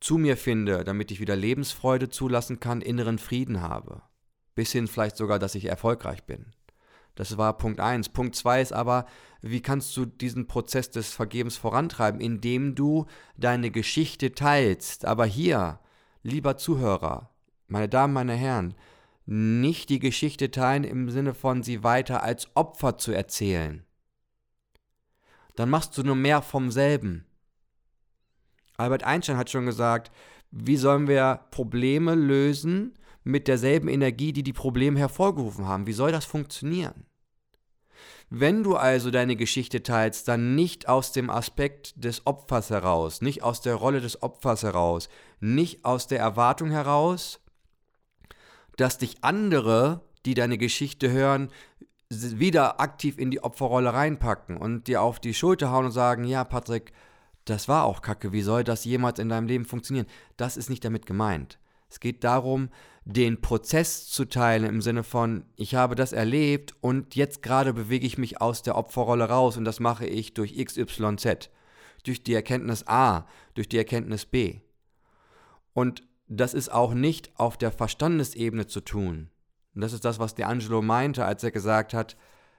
zu 0.00 0.16
mir 0.16 0.36
finde, 0.36 0.84
damit 0.84 1.10
ich 1.10 1.20
wieder 1.20 1.36
Lebensfreude 1.36 2.08
zulassen 2.08 2.60
kann, 2.60 2.80
inneren 2.80 3.18
Frieden 3.18 3.60
habe. 3.60 4.02
Bis 4.54 4.72
hin 4.72 4.86
vielleicht 4.86 5.16
sogar, 5.16 5.38
dass 5.38 5.54
ich 5.54 5.66
erfolgreich 5.66 6.24
bin. 6.24 6.53
Das 7.14 7.36
war 7.36 7.56
Punkt 7.56 7.80
1. 7.80 8.08
Punkt 8.10 8.34
2 8.34 8.60
ist 8.60 8.72
aber, 8.72 9.06
wie 9.40 9.60
kannst 9.60 9.96
du 9.96 10.06
diesen 10.06 10.46
Prozess 10.46 10.90
des 10.90 11.12
Vergebens 11.12 11.56
vorantreiben, 11.56 12.20
indem 12.20 12.74
du 12.74 13.06
deine 13.36 13.70
Geschichte 13.70 14.32
teilst. 14.32 15.04
Aber 15.04 15.24
hier, 15.26 15.80
lieber 16.22 16.56
Zuhörer, 16.56 17.30
meine 17.68 17.88
Damen, 17.88 18.14
meine 18.14 18.34
Herren, 18.34 18.74
nicht 19.26 19.88
die 19.88 20.00
Geschichte 20.00 20.50
teilen 20.50 20.84
im 20.84 21.10
Sinne 21.10 21.34
von 21.34 21.62
sie 21.62 21.82
weiter 21.82 22.22
als 22.22 22.48
Opfer 22.54 22.98
zu 22.98 23.12
erzählen. 23.12 23.84
Dann 25.56 25.70
machst 25.70 25.96
du 25.96 26.02
nur 26.02 26.16
mehr 26.16 26.42
vom 26.42 26.70
selben. 26.70 27.24
Albert 28.76 29.04
Einstein 29.04 29.36
hat 29.36 29.50
schon 29.50 29.66
gesagt, 29.66 30.10
wie 30.50 30.76
sollen 30.76 31.06
wir 31.06 31.46
Probleme 31.50 32.14
lösen, 32.14 32.94
mit 33.24 33.48
derselben 33.48 33.88
Energie, 33.88 34.32
die 34.32 34.42
die 34.42 34.52
Probleme 34.52 34.98
hervorgerufen 34.98 35.66
haben. 35.66 35.86
Wie 35.86 35.92
soll 35.92 36.12
das 36.12 36.24
funktionieren? 36.24 37.06
Wenn 38.30 38.62
du 38.62 38.76
also 38.76 39.10
deine 39.10 39.36
Geschichte 39.36 39.82
teilst, 39.82 40.28
dann 40.28 40.54
nicht 40.54 40.88
aus 40.88 41.12
dem 41.12 41.30
Aspekt 41.30 41.92
des 42.02 42.26
Opfers 42.26 42.70
heraus, 42.70 43.20
nicht 43.20 43.42
aus 43.42 43.60
der 43.60 43.74
Rolle 43.74 44.00
des 44.00 44.22
Opfers 44.22 44.62
heraus, 44.62 45.08
nicht 45.40 45.84
aus 45.84 46.06
der 46.06 46.20
Erwartung 46.20 46.70
heraus, 46.70 47.40
dass 48.76 48.98
dich 48.98 49.16
andere, 49.22 50.00
die 50.26 50.34
deine 50.34 50.58
Geschichte 50.58 51.10
hören, 51.10 51.50
wieder 52.10 52.80
aktiv 52.80 53.18
in 53.18 53.30
die 53.30 53.42
Opferrolle 53.42 53.92
reinpacken 53.92 54.56
und 54.56 54.86
dir 54.88 55.02
auf 55.02 55.20
die 55.20 55.34
Schulter 55.34 55.70
hauen 55.70 55.86
und 55.86 55.92
sagen, 55.92 56.24
ja, 56.24 56.44
Patrick, 56.44 56.92
das 57.44 57.68
war 57.68 57.84
auch 57.84 58.02
Kacke, 58.02 58.32
wie 58.32 58.42
soll 58.42 58.64
das 58.64 58.84
jemals 58.84 59.18
in 59.18 59.28
deinem 59.28 59.46
Leben 59.46 59.64
funktionieren? 59.64 60.06
Das 60.36 60.56
ist 60.56 60.70
nicht 60.70 60.84
damit 60.84 61.06
gemeint. 61.06 61.58
Es 61.88 62.00
geht 62.00 62.24
darum, 62.24 62.70
den 63.04 63.40
Prozess 63.40 64.06
zu 64.08 64.24
teilen 64.24 64.64
im 64.64 64.80
Sinne 64.80 65.04
von, 65.04 65.44
ich 65.56 65.74
habe 65.74 65.94
das 65.94 66.12
erlebt 66.12 66.74
und 66.80 67.14
jetzt 67.14 67.42
gerade 67.42 67.74
bewege 67.74 68.06
ich 68.06 68.16
mich 68.16 68.40
aus 68.40 68.62
der 68.62 68.76
Opferrolle 68.76 69.24
raus 69.24 69.56
und 69.56 69.64
das 69.64 69.78
mache 69.78 70.06
ich 70.06 70.32
durch 70.32 70.56
XYZ, 70.56 71.50
durch 72.04 72.22
die 72.22 72.34
Erkenntnis 72.34 72.86
A, 72.86 73.26
durch 73.54 73.68
die 73.68 73.76
Erkenntnis 73.76 74.24
B. 74.24 74.60
Und 75.74 76.02
das 76.28 76.54
ist 76.54 76.72
auch 76.72 76.94
nicht 76.94 77.38
auf 77.38 77.58
der 77.58 77.72
Verstandesebene 77.72 78.66
zu 78.66 78.80
tun. 78.80 79.28
Und 79.74 79.80
das 79.82 79.92
ist 79.92 80.04
das, 80.04 80.18
was 80.18 80.36
D'Angelo 80.36 80.80
meinte, 80.80 81.26
als 81.26 81.44
er 81.44 81.50
gesagt 81.50 81.92
hat, 81.92 82.16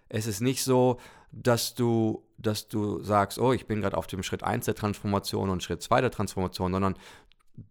es 0.10 0.28
ist 0.28 0.42
nicht 0.42 0.64
so, 0.64 1.00
dass 1.32 1.74
du, 1.74 2.24
dass 2.38 2.68
du 2.68 3.02
sagst, 3.02 3.40
oh, 3.40 3.52
ich 3.52 3.66
bin 3.66 3.82
gerade 3.82 3.98
auf 3.98 4.06
dem 4.06 4.22
Schritt 4.22 4.44
1 4.44 4.66
der 4.66 4.76
Transformation 4.76 5.50
und 5.50 5.64
Schritt 5.64 5.82
2 5.82 6.02
der 6.02 6.12
Transformation, 6.12 6.72
sondern 6.72 6.96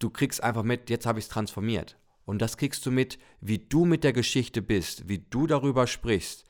du 0.01 0.11
kriegst 0.11 0.43
einfach 0.43 0.65
mit, 0.65 0.91
jetzt 0.91 1.07
habe 1.07 1.21
ich 1.21 1.27
es 1.27 1.29
transformiert. 1.29 1.97
Und 2.25 2.41
das 2.41 2.57
kriegst 2.57 2.85
du 2.87 2.91
mit, 2.91 3.19
wie 3.41 3.59
du 3.59 3.85
mit 3.85 4.05
der 4.05 4.13
Geschichte 4.13 4.63
bist, 4.63 5.09
wie 5.09 5.19
du 5.19 5.47
darüber 5.47 5.87
sprichst. 5.87 6.45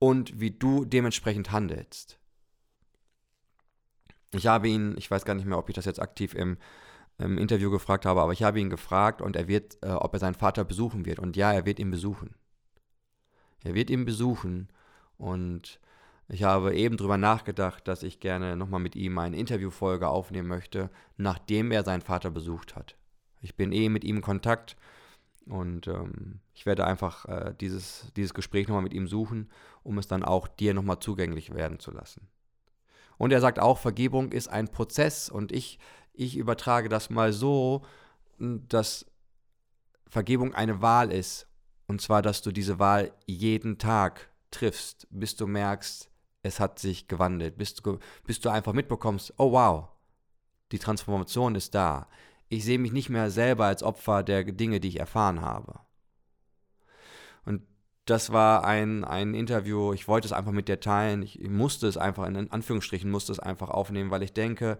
und 0.00 0.38
wie 0.38 0.50
du 0.50 0.84
dementsprechend 0.84 1.50
handelst. 1.50 2.18
Ich 4.32 4.46
habe 4.46 4.68
ihn, 4.68 4.96
ich 4.98 5.10
weiß 5.10 5.24
gar 5.24 5.34
nicht 5.34 5.46
mehr, 5.46 5.56
ob 5.56 5.68
ich 5.70 5.74
das 5.74 5.86
jetzt 5.86 6.02
aktiv 6.02 6.34
im, 6.34 6.58
im 7.18 7.38
Interview 7.38 7.70
gefragt 7.70 8.04
habe, 8.04 8.20
aber 8.20 8.32
ich 8.32 8.42
habe 8.42 8.60
ihn 8.60 8.68
gefragt 8.68 9.22
und 9.22 9.36
er 9.36 9.48
wird, 9.48 9.78
äh, 9.82 9.90
ob 9.90 10.12
er 10.12 10.18
seinen 10.18 10.34
Vater 10.34 10.64
besuchen 10.64 11.06
wird. 11.06 11.20
Und 11.20 11.36
ja, 11.36 11.52
er 11.52 11.64
wird 11.64 11.78
ihn 11.78 11.90
besuchen. 11.90 12.34
Er 13.62 13.74
wird 13.74 13.88
ihn 13.88 14.04
besuchen 14.04 14.68
und 15.16 15.80
ich 16.28 16.42
habe 16.42 16.74
eben 16.74 16.96
darüber 16.96 17.16
nachgedacht, 17.16 17.86
dass 17.86 18.02
ich 18.02 18.20
gerne 18.20 18.56
nochmal 18.56 18.80
mit 18.80 18.96
ihm 18.96 19.16
eine 19.18 19.36
Interviewfolge 19.36 20.08
aufnehmen 20.08 20.48
möchte, 20.48 20.90
nachdem 21.16 21.70
er 21.70 21.84
seinen 21.84 22.02
Vater 22.02 22.30
besucht 22.30 22.76
hat. 22.76 22.96
Ich 23.40 23.56
bin 23.56 23.72
eh 23.72 23.88
mit 23.88 24.04
ihm 24.04 24.16
in 24.16 24.22
Kontakt 24.22 24.76
und 25.46 25.88
ähm, 25.88 26.40
ich 26.54 26.66
werde 26.66 26.86
einfach 26.86 27.26
äh, 27.26 27.54
dieses, 27.60 28.12
dieses 28.16 28.34
Gespräch 28.34 28.68
nochmal 28.68 28.82
mit 28.82 28.94
ihm 28.94 29.06
suchen, 29.06 29.50
um 29.82 29.98
es 29.98 30.08
dann 30.08 30.22
auch 30.22 30.48
dir 30.48 30.74
nochmal 30.74 31.00
zugänglich 31.00 31.54
werden 31.54 31.78
zu 31.78 31.90
lassen. 31.90 32.28
Und 33.18 33.32
er 33.32 33.40
sagt 33.40 33.58
auch, 33.58 33.78
Vergebung 33.78 34.32
ist 34.32 34.48
ein 34.48 34.68
Prozess 34.68 35.28
und 35.28 35.52
ich, 35.52 35.78
ich 36.12 36.36
übertrage 36.36 36.88
das 36.88 37.10
mal 37.10 37.32
so, 37.32 37.84
dass 38.38 39.06
Vergebung 40.08 40.54
eine 40.54 40.80
Wahl 40.82 41.12
ist. 41.12 41.46
Und 41.86 42.00
zwar, 42.00 42.22
dass 42.22 42.42
du 42.42 42.50
diese 42.50 42.78
Wahl 42.78 43.12
jeden 43.26 43.78
Tag 43.78 44.30
triffst, 44.50 45.06
bis 45.10 45.36
du 45.36 45.46
merkst, 45.46 46.10
es 46.42 46.60
hat 46.60 46.78
sich 46.78 47.08
gewandelt, 47.08 47.56
bis 47.58 47.74
du, 47.74 47.98
bis 48.24 48.40
du 48.40 48.48
einfach 48.48 48.72
mitbekommst, 48.72 49.34
oh 49.38 49.52
wow, 49.52 49.88
die 50.72 50.78
Transformation 50.78 51.54
ist 51.54 51.74
da. 51.74 52.08
Ich 52.48 52.64
sehe 52.64 52.78
mich 52.78 52.92
nicht 52.92 53.08
mehr 53.08 53.30
selber 53.30 53.66
als 53.66 53.82
Opfer 53.82 54.22
der 54.22 54.44
Dinge, 54.44 54.80
die 54.80 54.88
ich 54.88 55.00
erfahren 55.00 55.40
habe. 55.40 55.80
Und 57.44 57.62
das 58.04 58.32
war 58.32 58.64
ein, 58.64 59.04
ein 59.04 59.34
Interview, 59.34 59.92
ich 59.92 60.08
wollte 60.08 60.26
es 60.26 60.32
einfach 60.32 60.52
mit 60.52 60.68
dir 60.68 60.80
teilen, 60.80 61.22
ich 61.22 61.40
musste 61.48 61.86
es 61.86 61.96
einfach, 61.96 62.26
in 62.26 62.50
Anführungsstrichen 62.50 63.10
musste 63.10 63.32
es 63.32 63.38
einfach 63.38 63.70
aufnehmen, 63.70 64.10
weil 64.10 64.22
ich 64.22 64.32
denke, 64.32 64.78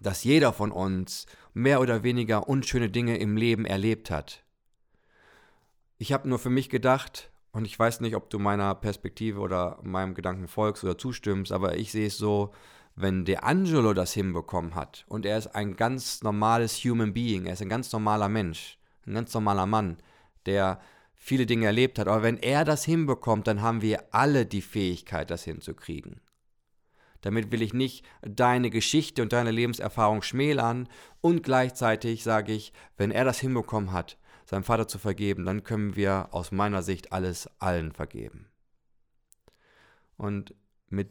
dass 0.00 0.24
jeder 0.24 0.52
von 0.52 0.70
uns 0.70 1.26
mehr 1.54 1.80
oder 1.80 2.02
weniger 2.02 2.48
unschöne 2.48 2.90
Dinge 2.90 3.16
im 3.18 3.36
Leben 3.36 3.64
erlebt 3.64 4.10
hat. 4.10 4.44
Ich 5.98 6.12
habe 6.12 6.28
nur 6.28 6.38
für 6.38 6.50
mich 6.50 6.68
gedacht, 6.68 7.30
und 7.52 7.64
ich 7.64 7.78
weiß 7.78 8.00
nicht, 8.00 8.16
ob 8.16 8.30
du 8.30 8.38
meiner 8.38 8.74
Perspektive 8.74 9.38
oder 9.38 9.78
meinem 9.82 10.14
Gedanken 10.14 10.48
folgst 10.48 10.82
oder 10.82 10.98
zustimmst, 10.98 11.52
aber 11.52 11.76
ich 11.76 11.92
sehe 11.92 12.08
es 12.08 12.18
so, 12.18 12.52
wenn 12.96 13.24
der 13.24 13.44
Angelo 13.44 13.92
das 13.92 14.12
hinbekommen 14.12 14.74
hat 14.74 15.04
und 15.08 15.26
er 15.26 15.38
ist 15.38 15.48
ein 15.48 15.76
ganz 15.76 16.22
normales 16.22 16.78
Human 16.84 17.12
Being, 17.12 17.46
er 17.46 17.54
ist 17.54 17.62
ein 17.62 17.68
ganz 17.68 17.92
normaler 17.92 18.28
Mensch, 18.28 18.78
ein 19.06 19.14
ganz 19.14 19.34
normaler 19.34 19.66
Mann, 19.66 19.96
der 20.46 20.80
viele 21.14 21.46
Dinge 21.46 21.66
erlebt 21.66 21.98
hat, 21.98 22.06
aber 22.06 22.22
wenn 22.22 22.36
er 22.36 22.64
das 22.64 22.84
hinbekommt, 22.84 23.46
dann 23.46 23.62
haben 23.62 23.82
wir 23.82 24.14
alle 24.14 24.46
die 24.46 24.62
Fähigkeit, 24.62 25.30
das 25.30 25.44
hinzukriegen. 25.44 26.20
Damit 27.22 27.50
will 27.50 27.62
ich 27.62 27.72
nicht 27.72 28.04
deine 28.20 28.68
Geschichte 28.68 29.22
und 29.22 29.32
deine 29.32 29.50
Lebenserfahrung 29.50 30.20
schmälern 30.20 30.88
und 31.22 31.42
gleichzeitig 31.42 32.22
sage 32.22 32.52
ich, 32.52 32.74
wenn 32.98 33.10
er 33.10 33.24
das 33.24 33.40
hinbekommen 33.40 33.92
hat, 33.92 34.18
seinem 34.44 34.64
Vater 34.64 34.86
zu 34.86 34.98
vergeben, 34.98 35.46
dann 35.46 35.64
können 35.64 35.96
wir 35.96 36.28
aus 36.32 36.52
meiner 36.52 36.82
Sicht 36.82 37.12
alles 37.12 37.48
allen 37.58 37.92
vergeben. 37.92 38.50
Und 40.18 40.54
mit 40.90 41.10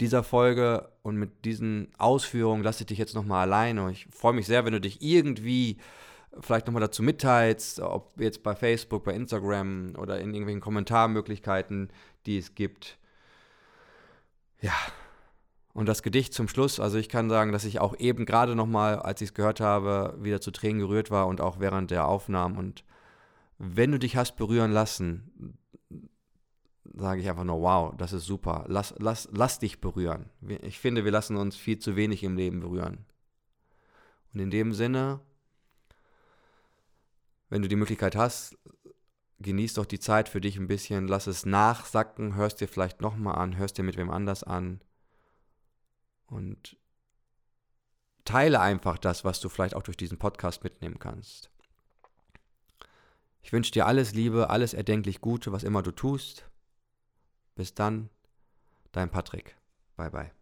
dieser 0.00 0.22
Folge 0.22 0.90
und 1.02 1.16
mit 1.16 1.44
diesen 1.44 1.88
Ausführungen 1.98 2.62
lasse 2.62 2.82
ich 2.82 2.86
dich 2.86 2.98
jetzt 2.98 3.14
nochmal 3.14 3.42
alleine. 3.42 3.90
Ich 3.90 4.06
freue 4.10 4.32
mich 4.32 4.46
sehr, 4.46 4.64
wenn 4.64 4.72
du 4.72 4.80
dich 4.80 5.02
irgendwie 5.02 5.78
vielleicht 6.40 6.66
nochmal 6.66 6.82
dazu 6.82 7.02
mitteilst, 7.02 7.80
ob 7.80 8.12
jetzt 8.20 8.42
bei 8.42 8.54
Facebook, 8.54 9.04
bei 9.04 9.14
Instagram 9.14 9.94
oder 9.96 10.20
in 10.20 10.34
irgendwelchen 10.34 10.60
Kommentarmöglichkeiten, 10.60 11.90
die 12.26 12.38
es 12.38 12.54
gibt. 12.54 12.98
Ja, 14.60 14.74
und 15.72 15.86
das 15.86 16.02
Gedicht 16.02 16.34
zum 16.34 16.48
Schluss, 16.48 16.80
also 16.80 16.98
ich 16.98 17.08
kann 17.08 17.30
sagen, 17.30 17.52
dass 17.52 17.64
ich 17.64 17.80
auch 17.80 17.96
eben 17.98 18.26
gerade 18.26 18.54
nochmal, 18.54 18.98
als 18.98 19.20
ich 19.20 19.28
es 19.28 19.34
gehört 19.34 19.60
habe, 19.60 20.16
wieder 20.20 20.40
zu 20.40 20.50
Tränen 20.50 20.80
gerührt 20.80 21.10
war 21.10 21.26
und 21.26 21.40
auch 21.40 21.60
während 21.60 21.90
der 21.90 22.08
Aufnahmen. 22.08 22.56
Und 22.56 22.84
wenn 23.58 23.92
du 23.92 23.98
dich 23.98 24.16
hast 24.16 24.36
berühren 24.36 24.72
lassen, 24.72 25.56
sage 26.94 27.20
ich 27.20 27.28
einfach 27.28 27.44
nur, 27.44 27.60
wow, 27.60 27.94
das 27.96 28.12
ist 28.12 28.24
super. 28.24 28.64
Lass, 28.68 28.94
lass, 28.98 29.28
lass 29.32 29.58
dich 29.58 29.80
berühren. 29.80 30.26
Ich 30.62 30.78
finde, 30.78 31.04
wir 31.04 31.12
lassen 31.12 31.36
uns 31.36 31.56
viel 31.56 31.78
zu 31.78 31.96
wenig 31.96 32.22
im 32.24 32.36
Leben 32.36 32.60
berühren. 32.60 33.04
Und 34.32 34.40
in 34.40 34.50
dem 34.50 34.72
Sinne, 34.72 35.20
wenn 37.48 37.62
du 37.62 37.68
die 37.68 37.76
Möglichkeit 37.76 38.16
hast, 38.16 38.58
genieß 39.40 39.74
doch 39.74 39.86
die 39.86 40.00
Zeit 40.00 40.28
für 40.28 40.40
dich 40.40 40.56
ein 40.56 40.66
bisschen, 40.66 41.06
lass 41.06 41.26
es 41.26 41.46
nachsacken, 41.46 42.34
hörst 42.34 42.60
dir 42.60 42.68
vielleicht 42.68 43.00
nochmal 43.00 43.36
an, 43.36 43.56
hörst 43.56 43.78
dir 43.78 43.84
mit 43.84 43.96
wem 43.96 44.10
anders 44.10 44.42
an 44.42 44.80
und 46.26 46.76
teile 48.24 48.60
einfach 48.60 48.98
das, 48.98 49.24
was 49.24 49.40
du 49.40 49.48
vielleicht 49.48 49.74
auch 49.74 49.82
durch 49.82 49.96
diesen 49.96 50.18
Podcast 50.18 50.64
mitnehmen 50.64 50.98
kannst. 50.98 51.50
Ich 53.42 53.52
wünsche 53.52 53.72
dir 53.72 53.86
alles 53.86 54.12
Liebe, 54.12 54.50
alles 54.50 54.74
erdenklich 54.74 55.20
Gute, 55.20 55.52
was 55.52 55.62
immer 55.62 55.82
du 55.82 55.92
tust. 55.92 56.50
Bis 57.58 57.74
dann, 57.74 58.08
dein 58.92 59.10
Patrick. 59.10 59.56
Bye 59.96 60.10
bye. 60.10 60.37